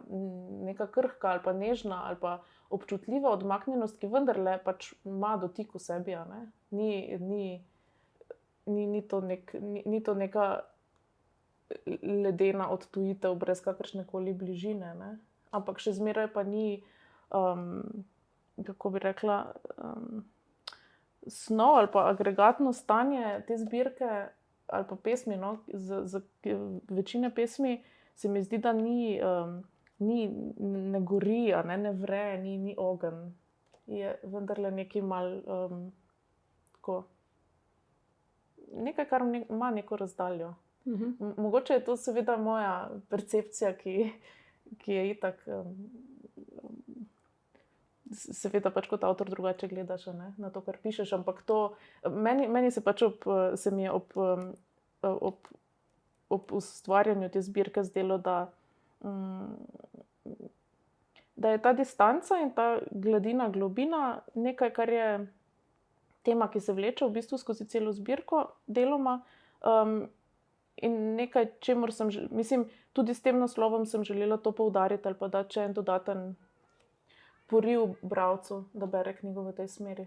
neka 0.64 0.86
krhka 0.86 1.28
ali 1.28 1.40
pa 1.44 1.52
nežna 1.52 2.02
ali 2.06 2.16
pa 2.20 2.42
občutljiva 2.70 3.30
odmaknjenost, 3.30 3.98
ki 4.00 4.10
vendarle 4.10 4.58
pač 4.64 4.92
ima 5.04 5.36
dotik 5.36 5.74
v 5.74 5.80
sebi, 5.80 6.16
ni, 6.70 7.18
ni, 7.20 7.64
ni, 8.66 8.86
ni, 8.86 9.02
to 9.02 9.20
nek, 9.20 9.54
ni, 9.60 9.82
ni 9.86 10.02
to 10.02 10.14
neka 10.14 10.64
ledena 12.02 12.70
odtujitev, 12.70 13.34
brez 13.34 13.62
kakršne 13.64 14.06
koli 14.06 14.34
bližine. 14.34 14.94
Ne? 14.98 15.10
Ampak 15.54 15.80
še 15.82 15.94
zmeraj 15.96 16.30
pa 16.34 16.42
ni, 16.42 16.82
um, 17.30 17.82
kako 18.66 18.94
bi 18.94 19.02
rekla, 19.04 19.38
um, 19.78 20.24
snov 21.26 21.76
ali 21.76 21.88
pa 21.92 22.08
agregatno 22.08 22.72
stanje 22.72 23.42
te 23.46 23.56
zbirke 23.56 24.26
ali 24.66 24.84
pa 24.88 24.96
pesmi. 24.96 25.36
No? 25.36 25.58
Za, 25.66 26.06
za 26.06 26.20
večine 26.88 27.34
pesmi 27.34 27.84
se 28.14 28.28
mi 28.28 28.42
zdi, 28.42 28.58
da 28.58 28.72
ni, 28.72 29.20
um, 29.22 29.62
ni 29.98 30.28
ne 30.58 31.00
gori, 31.00 31.52
ne, 31.64 31.76
ne 31.76 31.92
vre, 31.92 32.38
ni, 32.38 32.58
ni 32.58 32.74
ogen. 32.78 33.34
Je 33.86 34.18
vendarle 34.22 34.70
nekaj 34.70 35.02
mal. 35.02 35.40
Um, 35.46 35.92
Nekaj, 38.74 39.04
kar 39.04 39.22
ima 39.48 39.70
neko 39.70 39.96
razdaljo. 39.96 40.54
-hmm. 40.86 41.34
Mogoče 41.36 41.72
je 41.72 41.84
to 41.84 41.96
seveda 41.96 42.36
moja 42.36 42.90
percepcija, 43.08 43.76
ki, 43.76 44.10
ki 44.78 44.92
je 44.92 45.10
itak. 45.10 45.44
Um, 45.46 45.90
Seveda, 48.12 48.68
pač 48.68 48.88
kot 48.90 49.04
avtor 49.06 49.30
drugače 49.32 49.68
gledaš 49.70 50.10
ne, 50.12 50.34
na 50.36 50.50
to, 50.52 50.60
kar 50.64 50.76
pišeš. 50.82 51.14
Ampak 51.16 51.40
to, 51.48 51.74
meni, 52.04 52.48
meni 52.52 52.72
se 52.74 52.82
pač 52.84 53.06
ob, 53.06 53.24
se 53.56 53.72
mi 53.72 53.86
je 53.86 53.94
ob, 53.94 54.12
ob, 55.02 55.48
ob 56.28 56.52
ustvarjanju 56.52 57.30
te 57.32 57.40
zbirke 57.42 57.84
zdelo, 57.88 58.18
da, 58.20 58.36
um, 59.00 59.56
da 61.36 61.54
je 61.54 61.62
ta 61.64 61.72
distanca 61.72 62.42
in 62.44 62.52
ta 62.52 62.74
gladina, 62.90 63.48
globina 63.48 64.20
nekaj, 64.34 64.74
kar 64.76 64.92
je 64.92 65.08
tema, 66.24 66.50
ki 66.52 66.60
se 66.60 66.76
vleče 66.76 67.08
v 67.08 67.16
bistvu 67.16 67.40
skozi 67.40 67.68
celo 67.72 67.92
zbirko, 67.92 68.50
deloma. 68.66 69.22
Um, 69.64 70.04
in 70.76 71.14
nekaj, 71.16 71.46
čemu 71.60 71.90
sem, 71.92 72.10
mislim, 72.30 72.68
tudi 72.92 73.14
s 73.14 73.22
tem 73.22 73.38
naslovom 73.38 73.86
sem 73.86 74.04
želela 74.04 74.36
to 74.36 74.52
poudariti 74.52 75.08
ali 75.08 75.16
pa 75.18 75.28
da 75.28 75.44
če 75.44 75.68
en 75.68 75.72
dodaten 75.72 76.34
poriv 77.54 77.92
bralcu, 78.02 78.64
da 78.74 78.86
bere 78.90 79.12
knjigo 79.14 79.44
v 79.46 79.52
tej 79.54 79.68
smeri. 79.68 80.06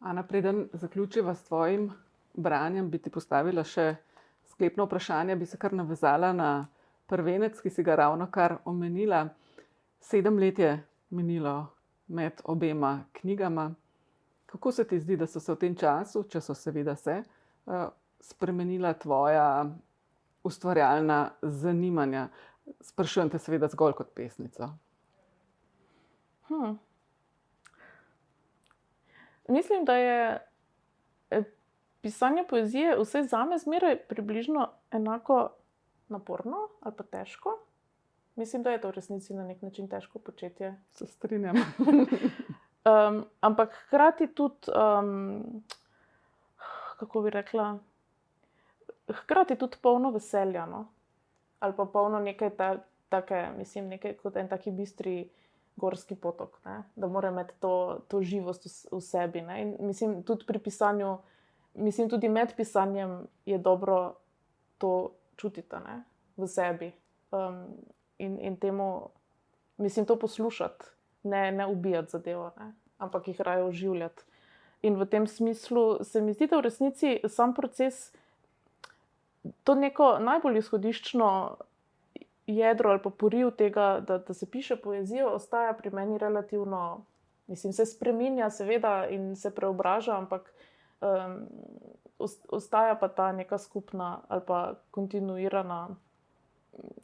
Ana, 0.00 0.22
preden 0.24 0.68
zaključiva 0.72 1.34
s 1.34 1.44
tvojim 1.44 1.90
branjem, 2.34 2.88
bi 2.90 2.98
ti 2.98 3.12
postavila 3.12 3.64
še 3.64 3.98
sklepno 4.48 4.86
vprašanje, 4.88 5.36
bi 5.36 5.46
se 5.46 5.60
kar 5.60 5.76
navezala 5.76 6.32
na 6.32 6.48
prvenec, 7.12 7.60
ki 7.60 7.70
si 7.70 7.84
ga 7.84 7.98
ravno 8.00 8.30
kar 8.32 8.56
omenila. 8.64 9.26
Sedem 10.00 10.40
let 10.40 10.58
je 10.58 10.72
minilo 11.10 11.54
med 12.08 12.40
obema 12.44 13.04
knjigama. 13.20 13.74
Kako 14.46 14.72
se 14.72 14.88
ti 14.88 15.00
zdi, 15.00 15.20
da 15.20 15.28
so 15.28 15.44
se 15.44 15.52
v 15.52 15.60
tem 15.60 15.76
času, 15.76 16.24
če 16.24 16.40
so 16.40 16.56
seveda 16.56 16.96
se, 16.96 17.20
eh, 17.20 17.88
spremenila 18.20 18.94
tvoja 18.96 19.66
ustvarjalna 20.42 21.24
zanimanja? 21.42 22.30
Sprašujem 22.80 23.28
te, 23.28 23.38
seveda, 23.38 23.68
zgolj 23.68 24.00
kot 24.00 24.16
pesnico. 24.16 24.72
Hmm. 26.50 26.78
Mislim, 29.48 29.84
da 29.84 29.94
je 29.94 30.46
eh, 31.30 31.42
pisanje 32.00 32.44
poezije 32.48 32.96
vse 32.98 33.22
za 33.22 33.44
me 33.44 33.58
zmeraj 33.58 33.96
približno 33.96 34.68
enako 34.90 35.50
naporno 36.08 36.56
ali 36.80 36.94
pa 36.96 37.04
težko. 37.04 37.58
Mislim, 38.34 38.62
da 38.62 38.70
je 38.70 38.80
to 38.80 38.88
v 38.88 38.90
resnici 38.90 39.34
na 39.34 39.44
nek 39.44 39.62
način 39.62 39.88
težko 39.88 40.18
početje. 40.18 40.76
Se 40.86 41.06
strinjam. 41.06 41.56
um, 42.90 43.24
ampak 43.40 43.74
hkrati 43.86 44.26
tudi, 44.34 44.70
um, 44.74 45.62
kako 46.98 47.22
bi 47.22 47.30
rekla, 47.30 47.78
hkrati 49.08 49.56
tudi 49.56 49.76
polno 49.82 50.10
veselja. 50.10 50.66
No? 50.66 50.86
Ali 51.60 51.74
pa 51.76 51.84
polno 51.84 52.18
nekaj 52.18 52.50
ta, 52.56 52.76
take, 53.08 53.48
mislim, 53.58 53.88
nekaj 53.88 54.16
kot 54.22 54.36
en 54.36 54.48
taki 54.48 54.70
bistri 54.70 55.30
gorski 55.76 56.14
potok, 56.14 56.60
ne? 56.64 56.82
da 56.96 57.08
mora 57.08 57.28
imeti 57.28 57.54
to, 57.60 58.00
to 58.08 58.22
živost 58.22 58.66
v, 58.66 58.96
v 58.96 59.00
sebi. 59.00 59.42
Mislim, 59.78 60.22
tudi 60.22 60.46
pri 60.46 60.58
pisanju, 60.58 61.18
mislim, 61.74 62.10
tudi 62.10 62.28
med 62.28 62.56
pisanjem 62.56 63.26
je 63.46 63.58
dobro 63.58 64.14
to 64.78 65.12
čutiti 65.36 65.76
ne? 65.76 66.02
v 66.36 66.46
sebi. 66.46 66.92
Um, 67.30 67.64
in, 68.18 68.38
in 68.40 68.56
temu, 68.56 69.08
mislim, 69.76 70.06
to 70.06 70.18
poslušati, 70.18 70.84
ne, 71.22 71.52
ne 71.52 71.66
ubijati 71.66 72.10
zadevo, 72.10 72.50
ne? 72.58 72.72
ampak 72.98 73.28
jih 73.28 73.40
raje 73.40 73.64
oživljati. 73.64 74.22
In 74.82 74.96
v 74.96 75.06
tem 75.06 75.26
smislu 75.26 76.04
se 76.04 76.20
mi 76.20 76.32
zdi, 76.32 76.46
da 76.46 76.56
v 76.56 76.64
resnici 76.68 77.20
sam 77.28 77.54
proces, 77.54 78.12
to 79.64 79.74
neko 79.74 80.18
najbolj 80.18 80.58
izhodiščno 80.58 81.56
jedro 82.56 82.90
ali 82.90 83.02
pa 83.02 83.10
poriv 83.10 83.50
tega, 83.50 84.00
da, 84.06 84.18
da 84.18 84.34
se 84.34 84.50
piše 84.50 84.76
poezijo, 84.76 85.28
ostaja 85.34 85.72
pri 85.72 85.90
meni 85.90 86.18
relativno, 86.18 87.04
mislim, 87.46 87.72
se 87.72 87.86
spremenja, 87.86 88.50
seveda, 88.50 89.06
in 89.08 89.36
se 89.36 89.54
preobraža, 89.54 90.16
ampak 90.18 90.52
um, 91.00 91.46
ostaja 92.48 92.94
pa 92.94 93.08
ta 93.08 93.32
neka 93.32 93.58
skupna 93.58 94.20
ali 94.28 94.42
pa 94.46 94.74
kontinuirana 94.90 95.88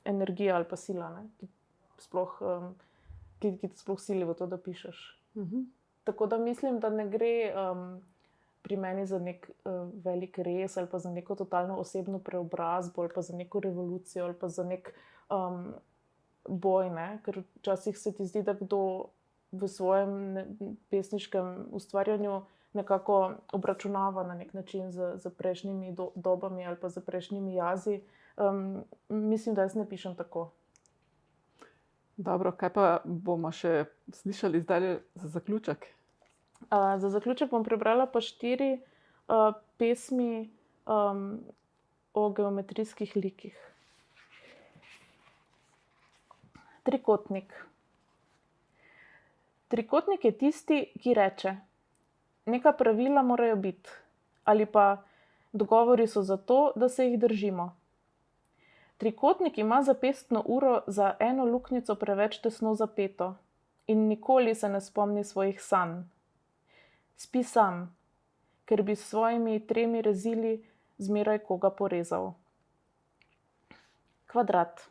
energija 0.05 0.57
ali 0.57 0.65
pa 0.65 0.77
sila, 0.77 1.11
ne, 1.11 1.29
ki, 1.41 1.49
sploh, 1.99 2.37
um, 2.41 2.75
ki, 3.39 3.57
ki 3.61 3.69
te 3.69 3.77
sploh 3.77 4.01
sili 4.01 4.25
v 4.25 4.35
to, 4.35 4.47
da 4.47 4.59
pišeš. 4.59 5.23
Uh 5.35 5.43
mhm. 5.43 5.57
-huh. 5.57 5.65
Tako 6.05 6.27
da 6.27 6.39
mislim, 6.39 6.81
da 6.81 6.91
ne 6.91 7.09
gre. 7.09 7.55
Um, 7.71 8.03
Pri 8.67 8.77
meni 8.77 9.07
za 9.07 9.21
nek 9.23 9.47
uh, 9.47 9.87
velik 10.05 10.41
res, 10.43 10.75
ali 10.77 10.91
pa 10.91 10.99
za 10.99 11.11
neko 11.15 11.37
totalno 11.39 11.79
osebno 11.79 12.19
preobrazbo, 12.19 13.05
ali 13.05 13.15
pa 13.15 13.23
za 13.23 13.37
neko 13.37 13.63
revolucijo, 13.63 14.25
ali 14.27 14.35
pa 14.35 14.51
za 14.51 14.65
nek 14.67 14.91
um, 15.31 15.71
boj, 16.49 16.91
ne? 16.91 17.21
ker 17.25 17.43
včasih 17.61 17.99
se 17.99 18.13
ti 18.13 18.27
zdi, 18.27 18.43
da 18.43 18.57
kdo 18.59 19.11
v 19.53 19.69
svojem 19.71 20.37
pesniškem 20.91 21.71
ustvarjanju 21.71 22.43
nekako 22.77 23.33
obračunava 23.53 24.27
na 24.27 24.35
nek 24.35 24.53
način 24.55 24.91
z, 24.93 25.17
z 25.17 25.31
prejšnjimi 25.31 25.93
do, 25.93 26.11
dobami 26.15 26.67
ali 26.67 26.77
pa 26.81 26.89
z 26.89 27.01
prejšnjimi 27.01 27.55
jazi. 27.55 28.01
Um, 28.37 28.85
mislim, 29.09 29.55
da 29.55 29.63
jaz 29.63 29.75
ne 29.75 29.89
pišem 29.89 30.15
tako. 30.15 30.51
Dobro, 32.17 32.53
kaj 32.53 32.73
pa 32.73 33.01
bomo 33.05 33.53
še 33.53 33.85
slišali 34.13 34.61
zdaj 34.61 34.99
za 35.15 35.29
zaključek? 35.29 35.87
Za 36.71 37.09
zaključek 37.11 37.51
bom 37.51 37.65
prebrala 37.65 38.07
pa 38.07 38.21
štiri 38.21 38.79
uh, 39.29 39.55
pesmi 39.77 40.51
um, 40.87 41.41
o 42.15 42.29
geometrijskih 42.31 43.17
likih. 43.17 43.57
Trikotnik. 46.83 47.67
Trikotnik 49.69 50.25
je 50.25 50.33
tisti, 50.39 50.93
ki 51.03 51.15
reče: 51.15 51.57
Neka 52.47 52.73
pravila 52.73 53.23
morajo 53.23 53.57
biti, 53.57 53.91
ali 54.45 54.67
pa 54.67 55.03
dogovori 55.53 56.07
so 56.07 56.23
zato, 56.23 56.73
da 56.77 56.89
se 56.89 57.07
jih 57.07 57.19
držimo. 57.19 57.77
Trikotnik 58.97 59.59
ima 59.59 59.83
zapestno 59.83 60.43
uro 60.47 60.83
za 60.87 61.15
eno 61.21 61.45
luknjico 61.45 61.95
preveč 61.95 62.39
tesno 62.39 62.75
zapeto 62.75 63.35
in 63.87 64.09
nikoli 64.09 64.55
se 64.55 64.69
ne 64.69 64.81
spomni 64.81 65.25
svojih 65.25 65.63
sanj. 65.63 66.03
Spi 67.17 67.43
sam, 67.43 67.97
ker 68.65 68.83
bi 68.83 68.97
s 68.97 69.09
svojimi 69.09 69.67
tremi 69.67 70.03
rezili 70.03 70.67
zmeraj 70.99 71.39
koga 71.39 71.71
porezal. 71.71 72.35
Kvadrat. 74.27 74.83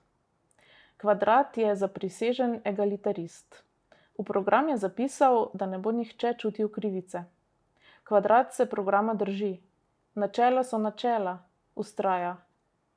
Kvadrat 0.97 1.57
je 1.57 1.75
zaprisežen 1.75 2.61
egalitarist. 2.65 3.63
V 4.17 4.23
program 4.23 4.69
je 4.69 4.77
zapisal, 4.77 5.49
da 5.53 5.65
ne 5.65 5.77
bo 5.77 5.91
nihče 5.91 6.33
čutil 6.39 6.69
krivice. 6.69 7.23
Kvadrat 8.03 8.53
se 8.53 8.65
programa 8.65 9.13
drži, 9.13 9.59
načela 10.15 10.63
so 10.63 10.77
načela, 10.77 11.37
ustraja, 11.75 12.37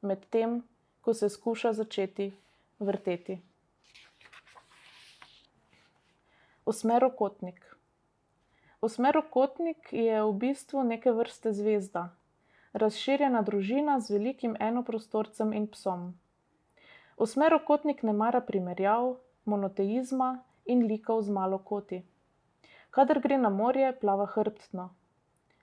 medtem 0.01 0.63
ko 1.01 1.15
se 1.15 1.29
skuša 1.29 1.73
začeti 1.73 2.33
vrteti. 2.79 3.41
Osmerokotnik. 6.65 7.68
Osmerokotnik 8.81 9.93
je 9.93 10.23
v 10.23 10.33
bistvu 10.33 10.85
neke 10.87 11.11
vrste 11.11 11.51
zvezda, 11.53 12.13
razširjena 12.73 13.41
družina 13.43 13.97
z 14.01 14.15
velikim 14.15 14.53
enoprostorcem 14.61 15.51
in 15.53 15.67
psom. 15.67 16.13
Osmerokotnik 17.17 18.05
ne 18.07 18.13
mara 18.15 18.41
primerjav, 18.41 19.17
monoteizma 19.45 20.29
in 20.65 20.85
likov 20.87 21.25
z 21.27 21.35
malo 21.35 21.59
koti. 21.59 22.05
Kadar 22.95 23.19
gre 23.21 23.39
na 23.39 23.51
morje, 23.51 23.91
plava 23.99 24.29
hrbtno. 24.31 24.91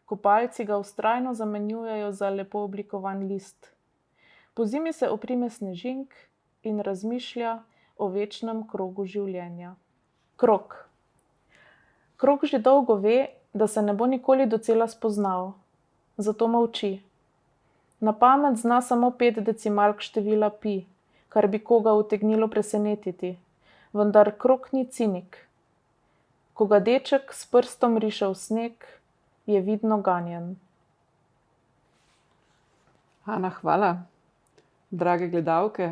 Kopalci 0.06 0.66
ga 0.66 0.78
ustrajno 0.78 1.34
zamenjujejo 1.34 2.12
za 2.12 2.30
lepo 2.30 2.66
oblikovan 2.68 3.24
list. 3.28 3.72
Po 4.54 4.66
zimi 4.66 4.94
se 4.94 5.08
oprime 5.10 5.50
snežink 5.50 6.12
in 6.64 6.84
razmišlja 6.84 7.64
o 7.98 8.12
večnem 8.12 8.68
krogu 8.68 9.06
življenja. 9.06 9.76
Krok. 10.36 10.85
Krok 12.26 12.50
že 12.50 12.58
dolgo 12.58 12.98
ve, 12.98 13.30
da 13.54 13.68
se 13.70 13.82
ne 13.86 13.94
bo 13.94 14.10
nikoli 14.10 14.50
docela 14.50 14.88
spoznal, 14.90 15.54
zato 16.18 16.48
molči. 16.50 16.98
Na 18.02 18.18
pamet 18.18 18.58
zna 18.58 18.82
samo 18.82 19.12
pet 19.14 19.38
decimalk 19.46 20.02
števila 20.02 20.50
pi 20.50 20.80
kar 21.36 21.48
bi 21.52 21.60
koga 21.60 21.92
utegnilo 22.00 22.48
presenetiti, 22.48 23.34
vendar 23.94 24.30
krok 24.40 24.70
ni 24.72 24.86
cinik. 24.88 25.36
Ko 26.56 26.64
ga 26.72 26.80
deček 26.80 27.34
s 27.36 27.44
prstom 27.52 27.98
riše 28.00 28.30
v 28.32 28.38
sneg, 28.40 28.86
je 29.44 29.60
vidno 29.60 29.98
ganjen. 30.00 30.54
Ana, 33.26 33.52
hvala. 33.58 33.90
Drage 34.96 35.28
gledalke, 35.28 35.90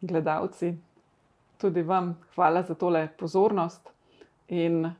gledalci, 0.00 0.72
tudi 1.60 1.84
vam 1.84 2.14
hvala 2.32 2.64
za 2.64 2.74
tole 2.74 3.04
pozornost. 3.20 3.92
In 4.48 4.94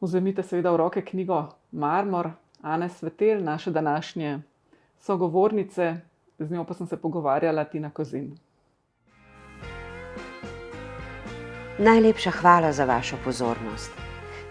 vzemite 0.00 0.42
seveda 0.42 0.72
v 0.72 0.76
roke 0.76 1.02
knjigo 1.02 1.48
Marmor, 1.72 2.30
Ane 2.62 2.88
Svetel, 2.88 3.44
naše 3.44 3.70
današnje 3.70 4.40
sogovornice, 4.98 6.00
z 6.38 6.50
njo 6.50 6.64
pa 6.64 6.74
sem 6.74 6.86
se 6.86 6.96
pogovarjala 6.96 7.64
Tina 7.64 7.90
Kozin. 7.90 8.36
Najlepša 11.78 12.30
hvala 12.30 12.72
za 12.72 12.84
vašo 12.84 13.16
pozornost. 13.24 13.90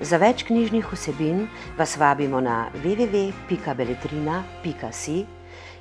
Za 0.01 0.17
več 0.17 0.43
knjižnih 0.47 0.93
vsebin 0.93 1.47
vas 1.77 1.97
vabimo 1.97 2.41
na 2.41 2.69
www.beletrina.si 2.83 5.25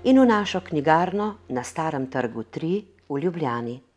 in 0.05 0.21
v 0.21 0.27
našo 0.27 0.61
knjigarno 0.61 1.35
na 1.49 1.65
Starem 1.65 2.07
trgu 2.11 2.43
3 2.43 2.85
v 3.09 3.19
Ljubljani. 3.23 3.88